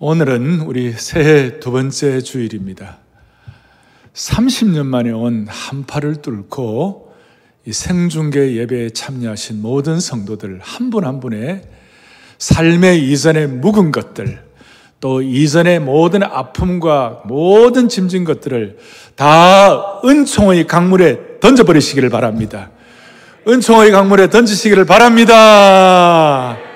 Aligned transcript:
오늘은 0.00 0.60
우리 0.60 0.92
새해 0.92 1.58
두 1.58 1.72
번째 1.72 2.20
주일입니다. 2.20 2.98
30년 4.14 4.86
만에 4.86 5.10
온 5.10 5.48
한파를 5.48 6.22
뚫고 6.22 7.12
이 7.66 7.72
생중계 7.72 8.54
예배에 8.58 8.90
참여하신 8.90 9.60
모든 9.60 9.98
성도들 9.98 10.60
한 10.62 10.90
분한 10.90 11.14
한 11.14 11.20
분의 11.20 11.62
삶의 12.38 13.10
이전의 13.10 13.48
묵은 13.48 13.90
것들, 13.90 14.40
또 15.00 15.20
이전의 15.20 15.80
모든 15.80 16.22
아픔과 16.22 17.22
모든 17.24 17.88
짐진 17.88 18.22
것들을 18.22 18.78
다 19.16 20.00
은총의 20.04 20.68
강물에 20.68 21.40
던져버리시기를 21.40 22.08
바랍니다. 22.08 22.70
은총의 23.48 23.90
강물에 23.90 24.30
던지시기를 24.30 24.84
바랍니다. 24.84 26.67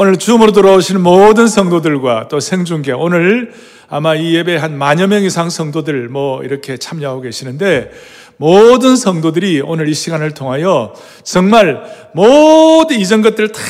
오늘 0.00 0.16
줌으로 0.16 0.52
들어오시는 0.52 1.00
모든 1.00 1.48
성도들과 1.48 2.28
또 2.28 2.38
생중계 2.38 2.92
오늘 2.92 3.52
아마 3.88 4.14
이 4.14 4.32
예배 4.32 4.54
한 4.54 4.78
만여 4.78 5.08
명 5.08 5.24
이상 5.24 5.50
성도들 5.50 6.08
뭐 6.08 6.44
이렇게 6.44 6.76
참여하고 6.76 7.22
계시는데 7.22 7.90
모든 8.36 8.94
성도들이 8.94 9.60
오늘 9.66 9.88
이 9.88 9.94
시간을 9.94 10.34
통하여 10.34 10.94
정말 11.24 11.82
모든 12.14 13.00
이전 13.00 13.22
것들을 13.22 13.50
다 13.50 13.60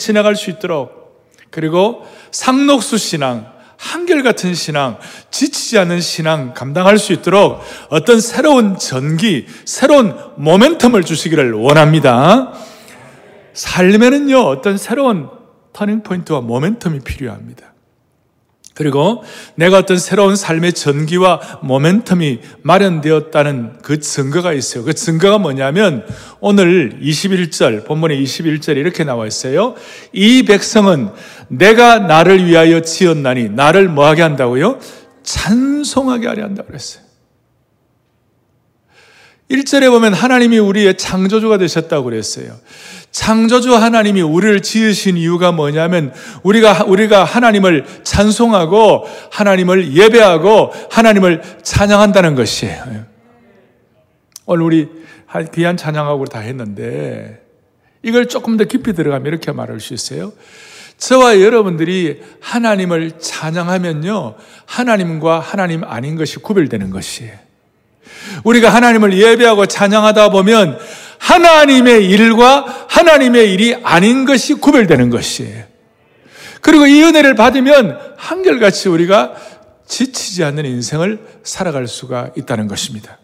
지나갈 0.00 0.34
수 0.34 0.50
있도록 0.50 1.22
그리고 1.50 2.04
상록수 2.32 2.98
신앙 2.98 3.46
한결같은 3.76 4.54
신앙, 4.54 4.98
지치지 5.30 5.78
않는 5.78 6.00
신앙 6.00 6.54
감당할 6.54 6.98
수 6.98 7.12
있도록 7.12 7.60
어떤 7.88 8.20
새로운 8.20 8.76
전기, 8.76 9.46
새로운 9.64 10.16
모멘텀을 10.40 11.06
주시기를 11.06 11.52
원합니다. 11.52 12.52
삶에는요, 13.54 14.40
어떤 14.40 14.76
새로운 14.76 15.37
터닝 15.72 16.02
포인트와 16.02 16.40
모멘텀이 16.40 17.04
필요합니다. 17.04 17.74
그리고 18.78 19.24
내가 19.56 19.78
어떤 19.78 19.98
새로운 19.98 20.36
삶의 20.36 20.72
전기와 20.72 21.40
모멘텀이 21.64 22.38
마련되었다는 22.62 23.78
그 23.82 23.98
증거가 23.98 24.52
있어요. 24.52 24.84
그 24.84 24.94
증거가 24.94 25.38
뭐냐면 25.38 26.06
오늘 26.38 27.00
21절, 27.02 27.86
본문의 27.86 28.22
21절에 28.22 28.76
이렇게 28.76 29.02
나와 29.02 29.26
있어요. 29.26 29.74
이 30.12 30.44
백성은 30.44 31.08
내가 31.48 31.98
나를 31.98 32.46
위하여 32.46 32.80
지었나니 32.80 33.48
나를 33.48 33.88
뭐하게 33.88 34.22
한다고요? 34.22 34.78
찬송하게 35.24 36.28
하려 36.28 36.44
한다고 36.44 36.68
그랬어요. 36.68 37.02
1절에 39.50 39.90
보면 39.90 40.14
하나님이 40.14 40.58
우리의 40.58 40.96
창조주가 40.96 41.58
되셨다고 41.58 42.04
그랬어요. 42.04 42.56
창조주 43.10 43.74
하나님이 43.74 44.20
우리를 44.22 44.62
지으신 44.62 45.16
이유가 45.16 45.50
뭐냐면 45.52 46.12
우리가 46.42 46.84
우리가 46.84 47.24
하나님을 47.24 47.86
찬송하고 48.02 49.06
하나님을 49.30 49.94
예배하고 49.94 50.72
하나님을 50.90 51.42
찬양한다는 51.62 52.34
것이에요. 52.34 53.06
오늘 54.46 54.64
우리 54.64 54.88
귀한 55.54 55.76
찬양하고 55.76 56.26
다 56.26 56.40
했는데 56.40 57.42
이걸 58.02 58.28
조금 58.28 58.56
더 58.56 58.64
깊이 58.64 58.92
들어가면 58.92 59.26
이렇게 59.26 59.52
말할 59.52 59.80
수 59.80 59.94
있어요. 59.94 60.32
저와 60.98 61.40
여러분들이 61.40 62.20
하나님을 62.40 63.18
찬양하면요. 63.20 64.34
하나님과 64.66 65.40
하나님 65.40 65.84
아닌 65.84 66.16
것이 66.16 66.38
구별되는 66.38 66.90
것이에요. 66.90 67.32
우리가 68.44 68.68
하나님을 68.70 69.16
예배하고 69.16 69.66
찬양하다 69.66 70.30
보면 70.30 70.78
하나님의 71.18 72.06
일과 72.06 72.86
하나님의 72.88 73.52
일이 73.52 73.74
아닌 73.82 74.24
것이 74.24 74.54
구별되는 74.54 75.10
것이에요. 75.10 75.64
그리고 76.60 76.86
이 76.86 77.02
은혜를 77.02 77.34
받으면 77.34 77.98
한결같이 78.16 78.88
우리가 78.88 79.34
지치지 79.86 80.44
않는 80.44 80.66
인생을 80.66 81.18
살아갈 81.42 81.86
수가 81.86 82.30
있다는 82.36 82.68
것입니다. 82.68 83.18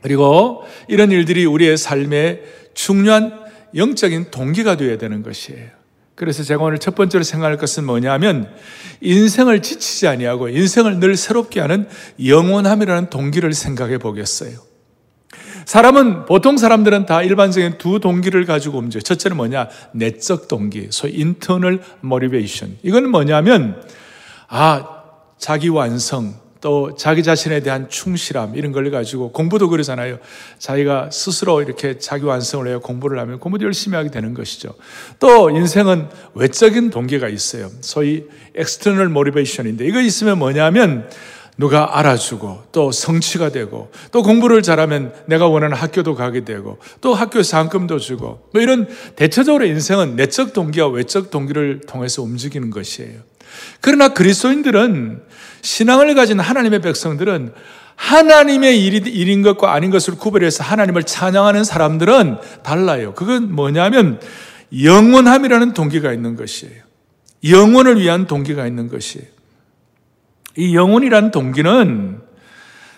그리고 0.00 0.64
이런 0.88 1.10
일들이 1.10 1.44
우리의 1.44 1.76
삶에 1.76 2.42
중요한 2.74 3.40
영적인 3.74 4.30
동기가 4.30 4.76
되어야 4.76 4.98
되는 4.98 5.22
것이에요. 5.22 5.70
그래서 6.14 6.42
제가 6.42 6.62
오늘 6.62 6.78
첫 6.78 6.94
번째로 6.94 7.24
생각할 7.24 7.56
것은 7.56 7.84
뭐냐면 7.84 8.52
인생을 9.00 9.62
지치지 9.62 10.06
아니하고 10.08 10.48
인생을 10.48 11.00
늘 11.00 11.16
새롭게 11.16 11.60
하는 11.60 11.88
영원함이라는 12.24 13.10
동기를 13.10 13.54
생각해 13.54 13.98
보겠어요. 13.98 14.71
사람은 15.64 16.26
보통 16.26 16.56
사람들은 16.56 17.06
다 17.06 17.22
일반적인 17.22 17.78
두 17.78 18.00
동기를 18.00 18.44
가지고 18.44 18.78
움직여. 18.78 19.02
첫째는 19.02 19.36
뭐냐? 19.36 19.68
내적 19.92 20.48
동기, 20.48 20.88
소위 20.90 21.14
internal 21.14 21.80
motivation. 22.04 22.78
이건 22.82 23.10
뭐냐면 23.10 23.82
아 24.48 24.86
자기 25.38 25.68
완성, 25.68 26.34
또 26.62 26.94
자기 26.94 27.24
자신에 27.24 27.60
대한 27.60 27.88
충실함 27.88 28.54
이런 28.54 28.70
걸 28.70 28.90
가지고 28.90 29.32
공부도 29.32 29.68
그러잖아요. 29.68 30.18
자기가 30.58 31.10
스스로 31.10 31.60
이렇게 31.60 31.98
자기 31.98 32.24
완성을 32.24 32.66
해요. 32.68 32.80
공부를 32.80 33.18
하면 33.18 33.40
공부도 33.40 33.64
열심히 33.64 33.96
하게 33.96 34.10
되는 34.10 34.32
것이죠. 34.32 34.74
또 35.18 35.50
인생은 35.50 36.08
외적인 36.34 36.90
동기가 36.90 37.28
있어요. 37.28 37.68
소위 37.80 38.24
external 38.56 39.10
motivation인데 39.10 39.84
이거 39.86 40.00
있으면 40.00 40.38
뭐냐면 40.38 41.08
누가 41.58 41.98
알아주고 41.98 42.64
또 42.72 42.92
성취가 42.92 43.50
되고 43.50 43.90
또 44.10 44.22
공부를 44.22 44.62
잘하면 44.62 45.12
내가 45.26 45.48
원하는 45.48 45.76
학교도 45.76 46.14
가게 46.14 46.44
되고 46.44 46.78
또 47.00 47.14
학교 47.14 47.42
상금도 47.42 47.98
주고 47.98 48.48
뭐 48.52 48.62
이런 48.62 48.88
대체적으로 49.16 49.66
인생은 49.66 50.16
내적 50.16 50.54
동기와 50.54 50.88
외적 50.88 51.30
동기를 51.30 51.82
통해서 51.86 52.22
움직이는 52.22 52.70
것이에요. 52.70 53.20
그러나 53.80 54.08
그리스도인들은 54.08 55.22
신앙을 55.60 56.14
가진 56.14 56.40
하나님의 56.40 56.80
백성들은 56.80 57.52
하나님의 57.96 58.84
일이, 58.84 59.10
일인 59.10 59.42
것과 59.42 59.74
아닌 59.74 59.90
것을 59.90 60.16
구별해서 60.16 60.64
하나님을 60.64 61.04
찬양하는 61.04 61.64
사람들은 61.64 62.38
달라요. 62.62 63.14
그건 63.14 63.54
뭐냐면 63.54 64.20
영원함이라는 64.76 65.74
동기가 65.74 66.12
있는 66.12 66.34
것이에요. 66.34 66.82
영원을 67.44 68.00
위한 68.00 68.26
동기가 68.26 68.66
있는 68.66 68.88
것이에요. 68.88 69.26
이 70.56 70.74
영혼이란 70.74 71.30
동기는 71.30 72.20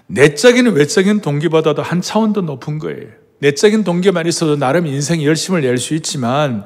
내적인 0.06 0.66
외적인 0.68 1.20
동기보다도 1.20 1.82
한 1.82 2.00
차원 2.02 2.32
더 2.32 2.40
높은 2.40 2.78
거예요. 2.78 3.08
내적인 3.40 3.84
동기만 3.84 4.26
있어도 4.26 4.56
나름 4.56 4.86
인생 4.86 5.22
열심을 5.22 5.62
낼 5.62 5.78
수 5.78 5.94
있지만 5.94 6.64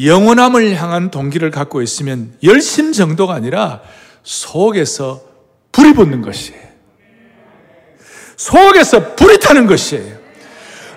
영원함을 0.00 0.74
향한 0.74 1.10
동기를 1.10 1.50
갖고 1.50 1.82
있으면 1.82 2.32
열심 2.42 2.92
정도가 2.92 3.34
아니라 3.34 3.80
속에서 4.22 5.22
불이 5.72 5.92
붙는 5.94 6.22
것이에요. 6.22 6.64
속에서 8.36 9.14
불이 9.14 9.38
타는 9.38 9.66
것이에요. 9.66 10.16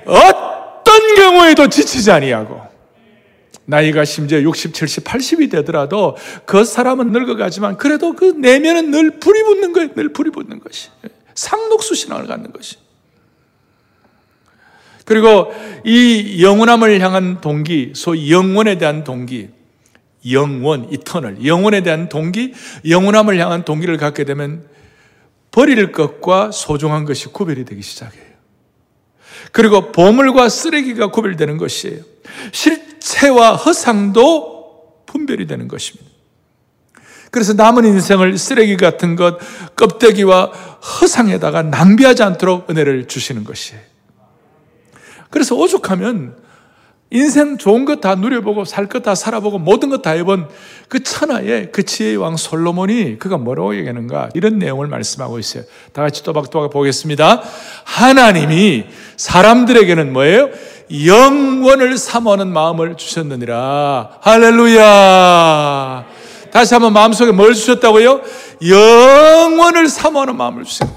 어떤 0.05 1.15
경우에도 1.15 1.67
지치지 1.67 2.11
아니하고 2.11 2.61
나이가 3.69 4.05
심지어 4.05 4.41
60, 4.41 4.73
70, 4.73 5.03
80이 5.03 5.51
되더라도 5.51 6.15
그 6.45 6.63
사람은 6.63 7.11
늙어가지만 7.11 7.75
그래도 7.77 8.13
그 8.13 8.23
내면은 8.25 8.91
늘 8.91 9.19
불이 9.19 9.43
붙는 9.43 9.73
거예요. 9.73 9.89
늘 9.93 10.13
불이 10.13 10.31
붙는 10.31 10.61
것이. 10.61 10.89
상록수 11.35 11.93
신앙을 11.93 12.27
갖는 12.27 12.53
것이. 12.53 12.77
그리고 15.03 15.53
이 15.85 16.41
영원함을 16.41 16.99
향한 17.01 17.41
동기, 17.41 17.91
소위 17.93 18.31
영원에 18.31 18.77
대한 18.77 19.03
동기, 19.03 19.49
영원, 20.31 20.87
이터널, 20.91 21.45
영원에 21.45 21.81
대한 21.81 22.07
동기, 22.07 22.53
영원함을 22.87 23.37
향한 23.37 23.65
동기를 23.65 23.97
갖게 23.97 24.23
되면 24.23 24.65
버릴 25.51 25.91
것과 25.91 26.51
소중한 26.51 27.03
것이 27.03 27.27
구별이 27.27 27.65
되기 27.65 27.81
시작해요. 27.81 28.26
그리고 29.51 29.91
보물과 29.91 30.49
쓰레기가 30.49 31.07
구별되는 31.07 31.57
것이에요. 31.57 32.01
실 32.51 32.99
체와 32.99 33.55
허상도 33.55 35.03
분별이 35.05 35.47
되는 35.47 35.67
것입니다. 35.67 36.09
그래서 37.31 37.53
남은 37.53 37.85
인생을 37.85 38.37
쓰레기 38.37 38.77
같은 38.77 39.15
것, 39.15 39.37
껍데기와 39.75 40.45
허상에다가 40.45 41.61
낭비하지 41.63 42.23
않도록 42.23 42.69
은혜를 42.69 43.07
주시는 43.07 43.43
것이에요. 43.43 43.81
그래서 45.29 45.55
오죽하면 45.55 46.37
인생 47.09 47.57
좋은 47.57 47.85
것 47.85 48.01
다 48.01 48.15
누려보고 48.15 48.65
살 48.65 48.87
것 48.87 49.03
다 49.03 49.15
살아보고 49.15 49.59
모든 49.59 49.89
것 49.89 50.01
다 50.01 50.11
해본 50.11 50.47
그 50.89 51.01
천하의 51.03 51.71
그 51.71 51.83
지혜의 51.83 52.17
왕 52.17 52.35
솔로몬이 52.35 53.17
그가 53.17 53.37
뭐라고 53.37 53.75
얘기하는가 53.75 54.29
이런 54.33 54.59
내용을 54.59 54.87
말씀하고 54.87 55.39
있어요. 55.39 55.63
다 55.93 56.01
같이 56.01 56.21
또박또박 56.23 56.69
보겠습니다. 56.71 57.41
하나님이 57.85 58.85
사람들에게는 59.15 60.11
뭐예요? 60.13 60.49
영원을 61.05 61.97
사모하는 61.97 62.47
마음을 62.47 62.95
주셨느니라. 62.97 64.19
할렐루야. 64.21 66.05
다시 66.51 66.73
한번 66.73 66.93
마음속에 66.93 67.31
뭘 67.31 67.53
주셨다고요? 67.53 68.21
영원을 68.67 69.87
사모하는 69.89 70.35
마음을 70.35 70.63
주셨어요. 70.63 70.95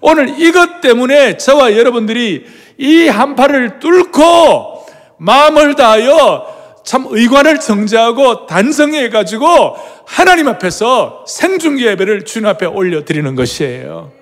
오늘 0.00 0.40
이것 0.40 0.80
때문에 0.80 1.36
저와 1.36 1.76
여러분들이 1.76 2.44
이 2.78 3.08
한파를 3.08 3.80
뚫고 3.80 4.77
마음을 5.18 5.74
다하여 5.74 6.82
참 6.84 7.06
의관을 7.08 7.60
정지하고 7.60 8.46
단성해 8.46 9.10
가지고 9.10 9.76
하나님 10.06 10.48
앞에서 10.48 11.24
생중계 11.28 11.84
예배를 11.90 12.24
주님 12.24 12.48
앞에 12.48 12.66
올려 12.66 13.04
드리는 13.04 13.34
것이에요. 13.34 14.12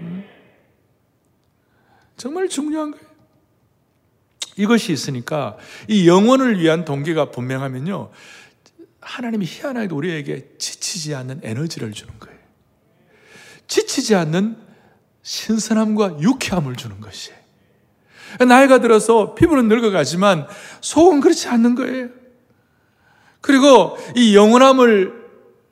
음. 0.00 0.24
정말 2.16 2.48
중요한 2.48 2.90
거예요. 2.90 3.06
이것이 4.56 4.92
있으니까 4.92 5.56
이 5.88 6.06
영혼을 6.06 6.60
위한 6.60 6.84
동기가 6.84 7.30
분명하면요. 7.30 8.10
하나님이 9.00 9.46
희한하게도 9.46 9.96
우리에게 9.96 10.48
지치지 10.58 11.14
않는 11.14 11.40
에너지를 11.42 11.92
주는 11.92 12.12
거예요. 12.18 12.38
지치지 13.66 14.14
않는 14.14 14.58
신선함과 15.22 16.20
유쾌함을 16.20 16.76
주는 16.76 17.00
것이에요. 17.00 17.39
나이가 18.38 18.78
들어서 18.78 19.34
피부는 19.34 19.68
늙어가지만 19.68 20.46
속은 20.80 21.20
그렇지 21.20 21.48
않는 21.48 21.74
거예요. 21.74 22.08
그리고 23.40 23.96
이 24.16 24.36
영원함을 24.36 25.20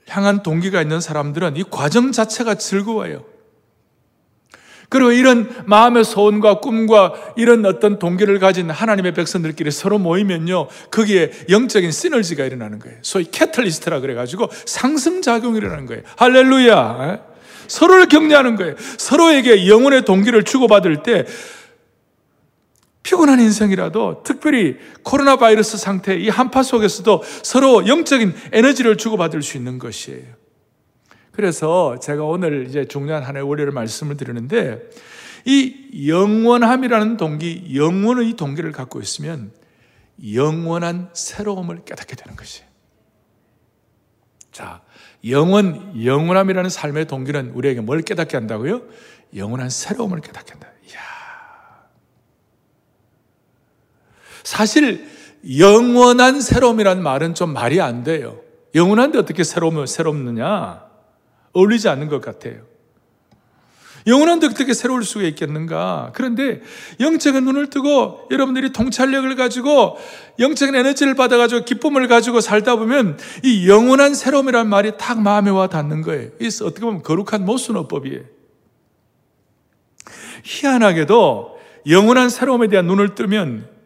향한 0.08 0.43
동기가 0.43 0.81
있는 0.81 1.00
사람들은 1.00 1.56
이 1.56 1.64
과정 1.70 2.12
자체가 2.12 2.55
즐거워요. 2.55 3.25
그리고 4.88 5.12
이런 5.12 5.50
마음의 5.66 6.02
소원과 6.05 6.60
꿈과 6.60 7.12
이런 7.37 7.66
어떤 7.66 7.99
동기를 7.99 8.38
가진 8.38 8.70
하나님의 8.70 9.12
백성들끼리 9.12 9.70
서로 9.70 9.99
모이면요. 9.99 10.69
거기에 10.90 11.31
영적인 11.50 11.90
시너지가 11.90 12.46
일어나는 12.46 12.78
거예요. 12.78 12.96
소위 13.02 13.26
캐탈리스트라 13.31 14.00
그래가지고 14.00 14.49
상승작용이 14.64 15.58
일어나는 15.58 15.84
거예요. 15.84 16.02
할렐루야. 16.16 17.20
서로를 17.66 18.08
격려하는 18.08 18.56
거예요. 18.56 18.76
서로에게 18.96 19.69
영혼의 19.69 20.06
동기를 20.06 20.44
주고받을 20.44 21.02
때 21.02 21.26
피곤한 23.08 23.40
인생이라도 23.40 24.22
특별히 24.22 24.76
코로나 25.02 25.37
바이러스 25.37 25.78
상태 25.78 26.14
이 26.14 26.28
한파 26.28 26.62
속에서도 26.62 27.22
서로 27.43 27.87
영적인 27.87 28.34
에너지를 28.52 28.99
주고받을 28.99 29.40
수 29.40 29.56
있는 29.56 29.78
것이에요. 29.78 30.26
그래서 31.32 31.99
제가 32.00 32.25
오늘 32.25 32.66
이제 32.69 32.84
중요한 32.84 33.22
하나의 33.22 33.49
원리를 33.49 33.72
말씀을 33.72 34.19
드리는데 34.19 34.90
이 35.46 36.06
영원함이라는 36.06 37.16
동기, 37.16 37.75
영원의 37.75 38.34
동기를 38.34 38.72
갖고 38.72 39.00
있으면 39.00 39.52
영원한 40.34 41.08
새로움을 41.14 41.87
깨닫게 41.87 42.14
되는 42.14 42.37
것이에요. 42.37 42.69
자, 44.52 44.82
영원, 45.26 46.05
영원함이라는 46.05 46.69
삶의 46.69 47.06
동기는 47.06 47.52
우리에게 47.55 47.81
뭘 47.81 48.02
깨닫게 48.02 48.37
한다고요? 48.37 48.82
영원한 49.34 49.70
새로움을 49.70 50.20
깨닫게 50.20 50.52
한다. 50.52 50.69
이야. 50.90 50.99
사실, 54.48 55.06
영원한 55.58 56.40
새로움이라는 56.40 57.02
말은 57.02 57.34
좀 57.34 57.52
말이 57.52 57.82
안 57.82 58.02
돼요. 58.02 58.40
영원한데 58.74 59.18
어떻게 59.18 59.44
새로움, 59.44 59.84
새롭느냐? 59.84 60.84
어울리지 61.52 61.90
않는 61.90 62.08
것 62.08 62.22
같아요. 62.22 62.62
영원한데 64.06 64.46
어떻게 64.46 64.72
새로울 64.72 65.04
수가 65.04 65.24
있겠는가? 65.24 66.12
그런데 66.14 66.62
영적인 66.98 67.44
눈을 67.44 67.68
뜨고 67.68 68.26
여러분들이 68.30 68.72
통찰력을 68.72 69.36
가지고 69.36 69.98
영적인 70.38 70.74
에너지를 70.74 71.14
받아가지고 71.14 71.66
기쁨을 71.66 72.08
가지고 72.08 72.40
살다 72.40 72.76
보면 72.76 73.18
이 73.44 73.68
영원한 73.68 74.14
새로움이라는 74.14 74.70
말이 74.70 74.92
탁 74.96 75.20
마음에 75.20 75.50
와 75.50 75.66
닿는 75.66 76.00
거예요. 76.00 76.30
이 76.40 76.46
어떻게 76.62 76.80
보면 76.80 77.02
거룩한 77.02 77.44
모순어법이에요. 77.44 78.22
희한하게도 80.42 81.58
영원한 81.90 82.30
새로움에 82.30 82.68
대한 82.68 82.86
눈을 82.86 83.14
뜨면 83.14 83.77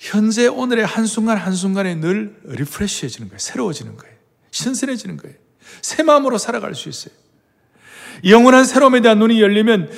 현재 0.00 0.46
오늘의 0.46 0.86
한순간 0.86 1.36
한순간에 1.36 1.94
늘 1.96 2.34
refresh해지는 2.44 3.28
거예요. 3.28 3.38
새로워지는 3.38 3.98
거예요. 3.98 4.16
신선해지는 4.50 5.18
거예요. 5.18 5.36
새 5.82 6.02
마음으로 6.02 6.38
살아갈 6.38 6.74
수 6.74 6.88
있어요. 6.88 7.14
영원한 8.24 8.64
새로움에 8.64 9.02
대한 9.02 9.18
눈이 9.18 9.42
열리면 9.42 9.90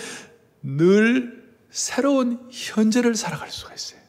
늘 0.65 1.41
새로운 1.71 2.41
현재를 2.51 3.15
살아갈 3.15 3.49
수가 3.49 3.75
있어요. 3.75 4.01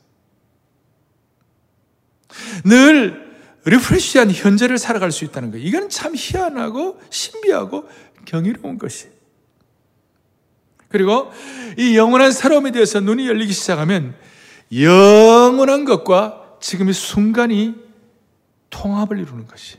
늘 2.65 3.31
refresh한 3.65 4.31
현재를 4.31 4.79
살아갈 4.79 5.11
수 5.11 5.23
있다는 5.25 5.51
거예요. 5.51 5.65
이건 5.65 5.89
참 5.89 6.13
희한하고 6.15 6.99
신비하고 7.11 7.87
경이로운 8.25 8.79
것이. 8.79 9.09
그리고 10.89 11.31
이 11.77 11.95
영원한 11.95 12.31
새로움에 12.31 12.71
대해서 12.71 12.99
눈이 12.99 13.27
열리기 13.27 13.53
시작하면 13.53 14.15
영원한 14.81 15.85
것과 15.85 16.57
지금의 16.59 16.93
순간이 16.93 17.75
통합을 18.69 19.19
이루는 19.19 19.47
것이. 19.47 19.77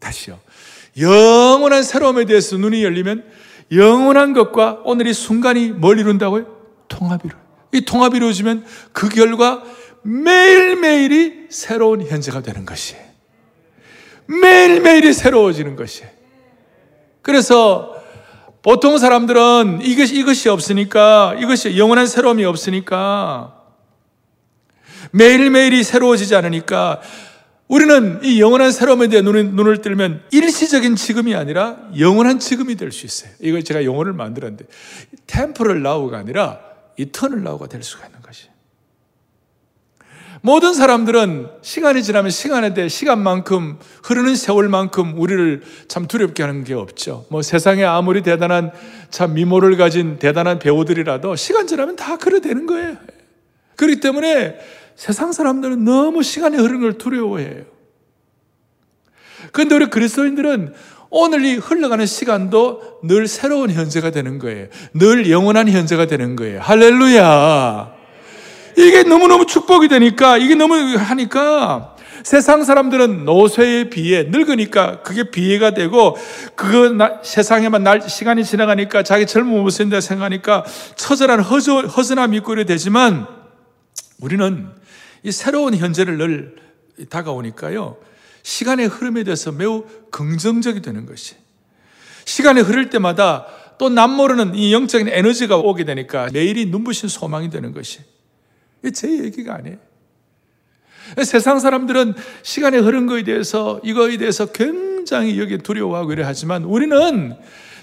다시요. 0.00 0.38
영원한 0.98 1.82
새로움에 1.82 2.24
대해서 2.24 2.56
눈이 2.56 2.82
열리면 2.82 3.24
영원한 3.72 4.32
것과 4.32 4.82
오늘의 4.84 5.14
순간이 5.14 5.68
뭘 5.68 5.98
이룬다고요? 5.98 6.46
통합이 6.88 7.28
이루어요. 7.28 7.44
이 7.72 7.84
통합이 7.84 8.16
이루어지면 8.16 8.64
그 8.92 9.08
결과 9.08 9.62
매일매일이 10.02 11.48
새로운 11.50 12.06
현재가 12.06 12.40
되는 12.40 12.64
것이에요. 12.64 13.02
매일매일이 14.26 15.12
새로워지는 15.12 15.76
것이에요. 15.76 16.10
그래서 17.22 17.94
보통 18.62 18.98
사람들은 18.98 19.80
이것이, 19.82 20.16
이것이 20.16 20.48
없으니까, 20.48 21.36
이것이 21.38 21.78
영원한 21.78 22.06
새로움이 22.06 22.44
없으니까, 22.44 23.54
매일매일이 25.12 25.84
새로워지지 25.84 26.34
않으니까, 26.34 27.00
우리는 27.68 28.20
이 28.22 28.40
영원한 28.40 28.72
새로움에 28.72 29.08
대해 29.08 29.22
눈을, 29.22 29.52
눈을 29.52 29.82
뜨면 29.82 30.22
일시적인 30.30 30.96
지금이 30.96 31.34
아니라 31.34 31.76
영원한 31.98 32.38
지금이 32.38 32.76
될 32.76 32.92
수 32.92 33.06
있어요. 33.06 33.30
이걸 33.40 33.62
제가 33.62 33.84
영어를 33.84 34.12
만들었는데, 34.12 34.64
템포럴 35.26 35.82
라우가 35.82 36.18
아니라 36.18 36.60
이터널 36.96 37.44
라우가 37.44 37.68
될 37.68 37.82
수가 37.82 38.06
있는. 38.06 38.17
모든 40.42 40.72
사람들은 40.72 41.48
시간이 41.62 42.02
지나면 42.02 42.30
시간에 42.30 42.74
대해 42.74 42.88
시간만큼 42.88 43.78
흐르는 44.04 44.36
세월만큼 44.36 45.18
우리를 45.18 45.62
참 45.88 46.06
두렵게 46.06 46.42
하는 46.42 46.64
게 46.64 46.74
없죠. 46.74 47.26
뭐 47.30 47.42
세상에 47.42 47.84
아무리 47.84 48.22
대단한 48.22 48.70
참 49.10 49.34
미모를 49.34 49.76
가진 49.76 50.18
대단한 50.18 50.58
배우들이라도 50.58 51.36
시간 51.36 51.66
지나면 51.66 51.96
다 51.96 52.16
그래 52.16 52.40
되는 52.40 52.66
거예요. 52.66 52.96
그렇기 53.76 54.00
때문에 54.00 54.58
세상 54.96 55.32
사람들은 55.32 55.84
너무 55.84 56.22
시간이 56.22 56.56
흐르는 56.56 56.80
걸 56.80 56.98
두려워해요. 56.98 57.64
그런데 59.52 59.74
우리 59.74 59.86
그리스도인들은 59.86 60.74
오늘 61.10 61.44
이 61.44 61.54
흘러가는 61.54 62.04
시간도 62.04 63.00
늘 63.04 63.26
새로운 63.26 63.70
현재가 63.70 64.10
되는 64.10 64.38
거예요. 64.38 64.66
늘 64.94 65.30
영원한 65.30 65.68
현재가 65.68 66.06
되는 66.06 66.36
거예요. 66.36 66.60
할렐루야. 66.60 67.97
이게 68.78 69.02
너무너무 69.02 69.44
축복이 69.44 69.88
되니까, 69.88 70.38
이게 70.38 70.54
너무 70.54 70.76
하니까, 70.76 71.96
세상 72.22 72.62
사람들은 72.62 73.24
노쇠에 73.24 73.90
비해 73.90 74.22
늙으니까 74.28 75.02
그게 75.02 75.30
비해가 75.30 75.72
되고, 75.72 76.16
그거 76.54 76.88
나, 76.90 77.20
세상에만 77.24 77.82
날, 77.82 78.08
시간이 78.08 78.44
지나가니까 78.44 79.02
자기 79.02 79.26
젊은 79.26 79.62
모습인 79.62 80.00
생각하니까 80.00 80.64
처절한 80.94 81.40
허전, 81.40 81.86
허전함이 81.86 82.36
있고 82.36 82.52
이래 82.52 82.64
되지만, 82.64 83.26
우리는 84.20 84.68
이 85.24 85.32
새로운 85.32 85.74
현재를 85.74 86.16
늘 86.16 86.54
다가오니까요. 87.10 87.96
시간의 88.44 88.86
흐름에 88.86 89.24
대해서 89.24 89.50
매우 89.50 89.86
긍정적이 90.12 90.82
되는 90.82 91.04
것이. 91.04 91.34
시간이 92.24 92.60
흐를 92.60 92.90
때마다 92.90 93.46
또 93.78 93.88
남모르는 93.88 94.54
이 94.54 94.72
영적인 94.72 95.08
에너지가 95.08 95.56
오게 95.56 95.84
되니까 95.84 96.28
매일이 96.32 96.66
눈부신 96.66 97.08
소망이 97.08 97.50
되는 97.50 97.72
것이. 97.72 98.00
제 98.92 99.24
얘기가 99.24 99.54
아니에요. 99.54 99.76
세상 101.24 101.58
사람들은 101.58 102.14
시간이 102.42 102.78
흐른 102.78 103.06
거에 103.06 103.22
대해서 103.24 103.80
이거에 103.82 104.16
대해서 104.18 104.46
굉장히 104.46 105.40
여기 105.40 105.58
두려워하고 105.58 106.12
이래 106.12 106.22
하지만 106.22 106.64
우리는 106.64 107.34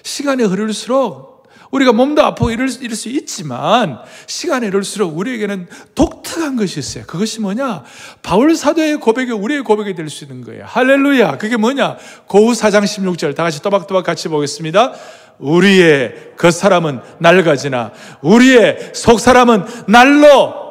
시간이 0.04 0.44
흐를수록 0.44 1.36
우리가 1.72 1.92
몸도 1.92 2.24
아프고 2.24 2.52
이럴, 2.52 2.70
이럴 2.82 2.96
수 2.96 3.10
있지만 3.10 3.98
시간이 4.28 4.68
이럴수록 4.68 5.18
우리에게는 5.18 5.68
독특한 5.96 6.56
것이 6.56 6.80
있어요. 6.80 7.04
그것이 7.06 7.42
뭐냐? 7.42 7.84
바울 8.22 8.56
사도의 8.56 8.98
고백이 9.00 9.32
우리의 9.32 9.64
고백이 9.64 9.96
될 9.96 10.10
수 10.10 10.26
있는 10.26 10.42
거예요. 10.42 10.64
할렐루야. 10.68 11.38
그게 11.38 11.58
뭐냐? 11.58 11.98
고우 12.28 12.52
4장 12.52 12.84
16절 12.84 13.36
다 13.36 13.44
같이 13.44 13.62
또박또박 13.62 14.06
같이 14.06 14.28
보겠습니다. 14.30 14.94
우리의 15.40 16.34
그 16.38 16.52
사람은 16.52 17.02
낡아지나 17.20 17.92
우리의 18.22 18.92
속 18.94 19.20
사람은 19.20 19.66
날로 19.88 20.65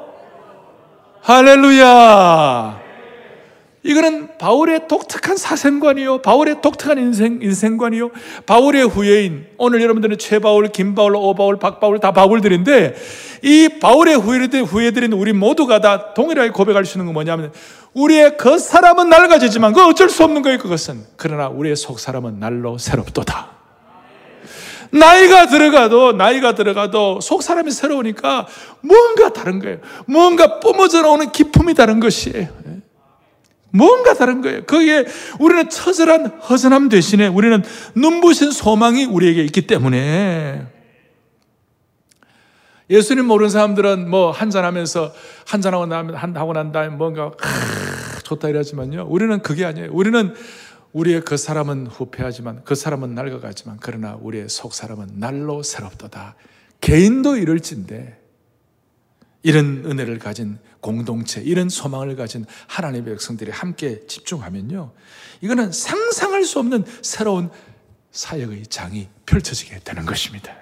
할렐루야. 1.25 2.83
이거는 3.83 4.37
바울의 4.37 4.89
독특한 4.89 5.39
사생관이요. 5.39 6.21
바울의 6.21 6.61
독특한 6.61 6.99
인생, 6.99 7.39
인생관이요. 7.41 8.11
바울의 8.45 8.87
후예인. 8.89 9.47
오늘 9.57 9.81
여러분들은 9.81 10.19
최바울, 10.19 10.69
김바울, 10.69 11.17
오바울, 11.17 11.59
박바울 11.59 11.99
다 12.01 12.13
바울들인데 12.13 12.95
이 13.43 13.69
바울의 13.81 14.17
후예들, 14.17 14.65
후예들인 14.65 15.15
우리 15.15 15.33
모두가 15.33 15.81
다 15.81 16.13
동일하게 16.13 16.51
고백할 16.51 16.85
수 16.85 16.99
있는 16.99 17.07
건 17.07 17.15
뭐냐면 17.15 17.53
우리의 17.95 18.37
그 18.37 18.59
사람은 18.59 19.09
낡아지지만 19.09 19.73
그 19.73 19.83
어쩔 19.83 20.11
수 20.11 20.25
없는 20.25 20.43
거예요. 20.43 20.59
그것은. 20.59 21.05
그러나 21.17 21.49
우리의 21.49 21.77
속 21.77 22.01
사람은 22.01 22.39
날로 22.39 22.77
새롭도다. 22.77 23.64
나이가 24.95 25.47
들어가도, 25.47 26.13
나이가 26.13 26.55
들어가도 26.55 27.21
속 27.21 27.43
사람이 27.43 27.71
새로우니까 27.73 28.47
뭔가 28.81 29.33
다른 29.33 29.59
거예요. 29.59 29.79
뭔가 30.07 30.61
뿜어져 30.61 31.03
나오는 31.03 31.31
기품이 31.33 31.75
다른 31.75 31.99
것이에요. 31.99 32.49
뭔가 33.71 34.15
다른 34.15 34.41
거예요. 34.41 34.65
거기에 34.65 35.05
우리는 35.41 35.69
처절한 35.69 36.27
허전함 36.49 36.89
대신에 36.89 37.27
우리는 37.27 37.65
눈부신 37.97 38.53
소망이 38.53 39.05
우리에게 39.05 39.43
있기 39.43 39.67
때문에 39.67 40.65
예수님 42.89 43.27
모르는 43.27 43.51
사람들은 43.51 44.09
뭐 44.09 44.31
한잔하면서 44.31 45.13
한잔하고 45.47 45.87
난 46.53 46.71
다음에 46.71 46.95
뭔가 46.95 47.33
아, 47.43 48.19
좋다 48.23 48.49
이러지만요. 48.49 49.07
우리는 49.09 49.43
그게 49.43 49.65
아니에요. 49.65 49.89
우리는 49.91 50.35
우리의 50.95 51.23
그 51.23 51.37
사람은 51.37 51.89
후패하지만 51.89 52.63
그 52.65 52.77
사람은 52.77 53.15
낡아가지만 53.15 53.79
그러나 53.81 54.17
우리의 54.21 54.49
속 54.49 54.73
사람은 54.73 55.19
날로 55.19 55.63
새롭도다. 55.63 56.37
개인도 56.81 57.37
이럴진데 57.37 58.21
이런 59.43 59.83
은혜를 59.85 60.19
가진 60.19 60.59
공동체, 60.81 61.43
이런 61.43 61.69
소망을 61.69 62.15
가진 62.17 62.47
하나님의 62.69 63.13
백성들이 63.13 63.51
함께 63.51 64.07
집중하면요. 64.07 64.93
이거는 65.41 65.73
상상할 65.73 66.45
수 66.45 66.61
없는 66.61 66.85
새로운 67.03 67.51
사역의 68.13 68.69
장이 68.69 69.09
펼쳐지게 69.27 69.81
되는 69.81 70.07
것입니다. 70.07 70.55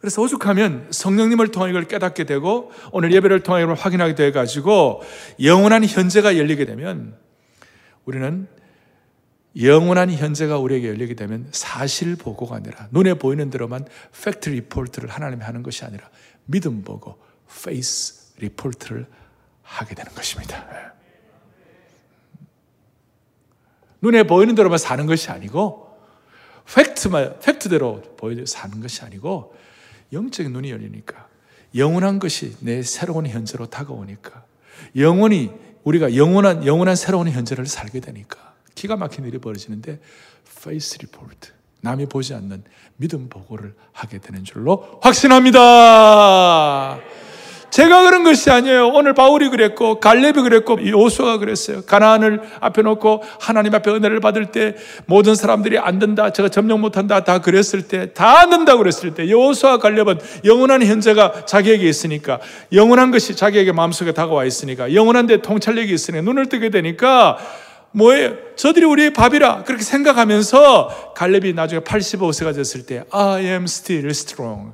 그래서 0.00 0.20
오죽하면 0.20 0.88
성령님을 0.90 1.48
통해 1.48 1.70
이걸 1.70 1.86
깨닫게 1.86 2.24
되고 2.24 2.72
오늘 2.90 3.12
예배를 3.12 3.42
통해 3.44 3.62
이걸 3.62 3.74
확인하게 3.76 4.14
돼 4.16 4.32
가지고 4.32 5.02
영원한 5.40 5.84
현재가 5.84 6.36
열리게 6.36 6.66
되면 6.66 7.16
우리는 8.04 8.48
영원한 9.60 10.10
현재가 10.10 10.58
우리에게 10.58 10.88
열리게 10.88 11.14
되면 11.14 11.48
사실 11.52 12.16
보고가 12.16 12.56
아니라 12.56 12.88
눈에 12.90 13.14
보이는 13.14 13.50
대로만 13.50 13.86
fact 14.24 14.48
report를 14.50 15.08
하나님이 15.08 15.42
하는 15.42 15.62
것이 15.62 15.84
아니라 15.84 16.10
믿음 16.46 16.82
보고 16.82 17.18
faith 17.64 18.34
report를 18.38 19.06
하게 19.62 19.94
되는 19.94 20.12
것입니다. 20.12 20.94
눈에 24.02 24.24
보이는 24.24 24.54
대로만 24.54 24.78
사는 24.78 25.06
것이 25.06 25.30
아니고 25.30 25.96
팩트만 26.74 27.38
팩트대로 27.40 28.02
보여 28.16 28.44
사는 28.44 28.80
것이 28.80 29.02
아니고 29.02 29.54
영적인 30.12 30.52
눈이 30.52 30.70
열리니까 30.70 31.28
영원한 31.76 32.18
것이 32.18 32.56
내 32.60 32.82
새로운 32.82 33.26
현재로 33.26 33.66
다가오니까 33.66 34.44
영원히 34.96 35.52
우리가 35.84 36.16
영원한 36.16 36.66
영원한 36.66 36.96
새로운 36.96 37.28
현재를 37.28 37.66
살게 37.66 38.00
되니까 38.00 38.54
기가 38.74 38.96
막힌 38.96 39.24
일이 39.24 39.38
벌어지는데 39.38 40.00
faith 40.62 40.98
report 40.98 41.52
남이 41.82 42.06
보지 42.06 42.34
않는 42.34 42.64
믿음 42.96 43.28
보고를 43.28 43.74
하게 43.92 44.18
되는 44.18 44.42
줄로 44.44 44.98
확신합니다. 45.02 46.98
제가 47.74 48.02
그런 48.04 48.22
것이 48.22 48.50
아니에요. 48.50 48.86
오늘 48.90 49.14
바울이 49.14 49.48
그랬고 49.48 49.98
갈렙이 49.98 50.34
그랬고 50.44 50.78
여호수아가 50.80 51.38
그랬어요. 51.38 51.82
가나안을 51.82 52.40
앞에 52.60 52.82
놓고 52.82 53.24
하나님 53.40 53.74
앞에 53.74 53.90
은혜를 53.90 54.20
받을 54.20 54.52
때 54.52 54.76
모든 55.06 55.34
사람들이 55.34 55.76
안 55.80 55.98
된다. 55.98 56.30
제가 56.30 56.50
점령 56.50 56.80
못 56.80 56.96
한다. 56.96 57.24
다 57.24 57.40
그랬을 57.40 57.82
때 57.88 58.12
다 58.14 58.38
안 58.44 58.50
된다 58.50 58.76
그랬을 58.76 59.14
때 59.14 59.28
여호수아와 59.28 59.78
갈렙은 59.78 60.20
영원한 60.44 60.84
현재가 60.84 61.46
자기에게 61.46 61.88
있으니까 61.88 62.38
영원한 62.72 63.10
것이 63.10 63.34
자기에게 63.34 63.72
마음속에 63.72 64.12
다가와 64.12 64.44
있으니까 64.44 64.94
영원한 64.94 65.26
데 65.26 65.38
통찰력이 65.42 65.92
있으니까 65.92 66.22
눈을 66.24 66.48
뜨게 66.48 66.70
되니까 66.70 67.38
뭐예요? 67.90 68.34
저들이 68.54 68.86
우리의 68.86 69.12
밥이라 69.12 69.64
그렇게 69.64 69.82
생각하면서 69.82 71.14
갈렙이 71.16 71.54
나중에 71.54 71.80
85세가 71.80 72.54
됐을 72.54 72.86
때 72.86 73.02
I 73.10 73.44
am 73.46 73.64
still 73.64 74.06
strong. 74.10 74.72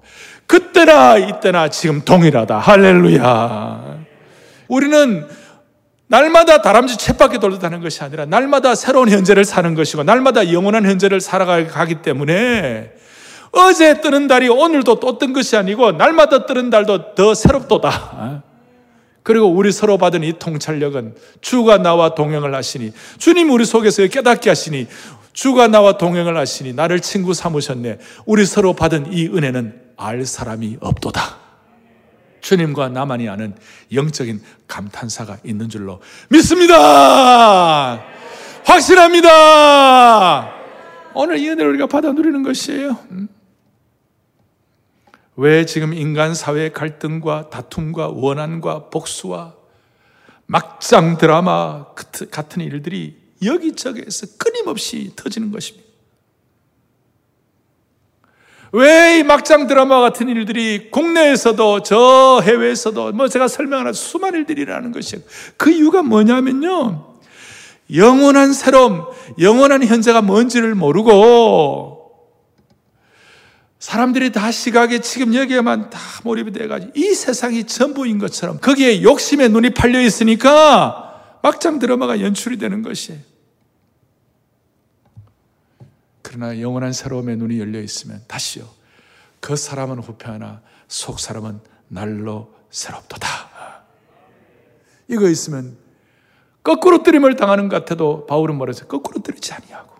그때나 0.50 1.16
이때나 1.16 1.68
지금 1.68 2.00
동일하다. 2.04 2.58
할렐루야. 2.58 3.98
우리는 4.66 5.28
날마다 6.08 6.60
다람쥐 6.60 6.98
쳇바퀴 6.98 7.38
돌다는 7.38 7.80
것이 7.80 8.02
아니라 8.02 8.26
날마다 8.26 8.74
새로운 8.74 9.08
현재를 9.10 9.44
사는 9.44 9.72
것이고 9.76 10.02
날마다 10.02 10.52
영원한 10.52 10.86
현재를 10.86 11.20
살아가기 11.20 12.02
때문에 12.02 12.90
어제 13.52 14.00
뜨는 14.00 14.26
달이 14.26 14.48
오늘도 14.48 14.98
또 14.98 15.18
뜬 15.18 15.32
것이 15.32 15.56
아니고 15.56 15.92
날마다 15.92 16.46
뜨는 16.46 16.70
달도 16.70 17.14
더 17.14 17.32
새롭도다. 17.32 18.42
그리고 19.22 19.46
우리 19.46 19.70
서로 19.70 19.98
받은 19.98 20.24
이 20.24 20.32
통찰력은 20.36 21.14
주가 21.40 21.78
나와 21.78 22.16
동행을 22.16 22.56
하시니 22.56 22.92
주님 23.18 23.50
우리 23.50 23.64
속에서 23.64 24.04
깨닫게 24.08 24.50
하시니 24.50 24.88
주가 25.32 25.68
나와 25.68 25.96
동행을 25.96 26.36
하시니 26.36 26.72
나를 26.72 26.98
친구 26.98 27.34
삼으셨네. 27.34 27.98
우리 28.26 28.44
서로 28.44 28.72
받은 28.72 29.12
이 29.12 29.28
은혜는 29.28 29.79
알 30.00 30.24
사람이 30.24 30.78
없도다. 30.80 31.38
주님과 32.40 32.88
나만이 32.88 33.28
아는 33.28 33.54
영적인 33.92 34.42
감탄사가 34.66 35.38
있는 35.44 35.68
줄로 35.68 36.00
믿습니다. 36.30 38.02
확실합니다. 38.64 40.50
오늘 41.14 41.38
이 41.38 41.48
은혜를 41.48 41.70
우리가 41.72 41.86
받아 41.86 42.12
누리는 42.12 42.42
것이에요. 42.42 42.96
음? 43.10 43.28
왜 45.36 45.66
지금 45.66 45.92
인간 45.92 46.34
사회의 46.34 46.72
갈등과 46.72 47.50
다툼과 47.50 48.08
원한과 48.08 48.90
복수와 48.90 49.54
막장 50.46 51.18
드라마 51.18 51.86
같은 52.30 52.62
일들이 52.62 53.18
여기저기에서 53.44 54.26
끊임없이 54.38 55.12
터지는 55.14 55.52
것입니다. 55.52 55.89
왜 58.72 59.10
이 59.20 59.22
막장 59.22 59.66
드라마 59.66 60.00
같은 60.00 60.28
일들이 60.28 60.90
국내에서도 60.90 61.82
저 61.82 62.40
해외에서도 62.42 63.12
뭐 63.12 63.28
제가 63.28 63.48
설명하는 63.48 63.92
수많은 63.92 64.40
일들이라는 64.40 64.92
것이에요. 64.92 65.22
그 65.56 65.70
이유가 65.70 66.02
뭐냐면요. 66.02 67.06
영원한 67.94 68.52
새로움, 68.52 69.04
영원한 69.38 69.84
현재가 69.84 70.22
뭔지를 70.22 70.74
모르고 70.74 71.98
사람들이 73.78 74.32
다 74.32 74.50
시각에 74.50 75.00
지금 75.00 75.34
여기에만 75.34 75.90
다 75.90 75.98
몰입이 76.22 76.52
돼가지고 76.52 76.92
이 76.94 77.14
세상이 77.14 77.64
전부인 77.64 78.18
것처럼 78.18 78.58
거기에 78.58 79.02
욕심에 79.02 79.48
눈이 79.48 79.70
팔려 79.70 80.00
있으니까 80.00 81.38
막장 81.42 81.78
드라마가 81.78 82.20
연출이 82.20 82.58
되는 82.58 82.82
것이에요. 82.82 83.20
그러나 86.22 86.60
영원한 86.60 86.92
새로움에 86.92 87.36
눈이 87.36 87.58
열려 87.58 87.80
있으면 87.80 88.22
다시요. 88.26 88.64
그 89.40 89.56
사람은 89.56 89.98
후패하나 89.98 90.60
속 90.88 91.18
사람은 91.18 91.60
날로 91.88 92.52
새롭도다. 92.70 93.28
이거 95.08 95.28
있으면 95.28 95.76
거꾸로 96.62 97.02
뜨림을 97.02 97.36
당하는 97.36 97.68
것 97.68 97.76
같아도 97.76 98.26
바울은 98.26 98.56
뭐라서 98.56 98.86
거꾸로 98.86 99.22
뜨리지 99.22 99.52
아니하고 99.52 99.90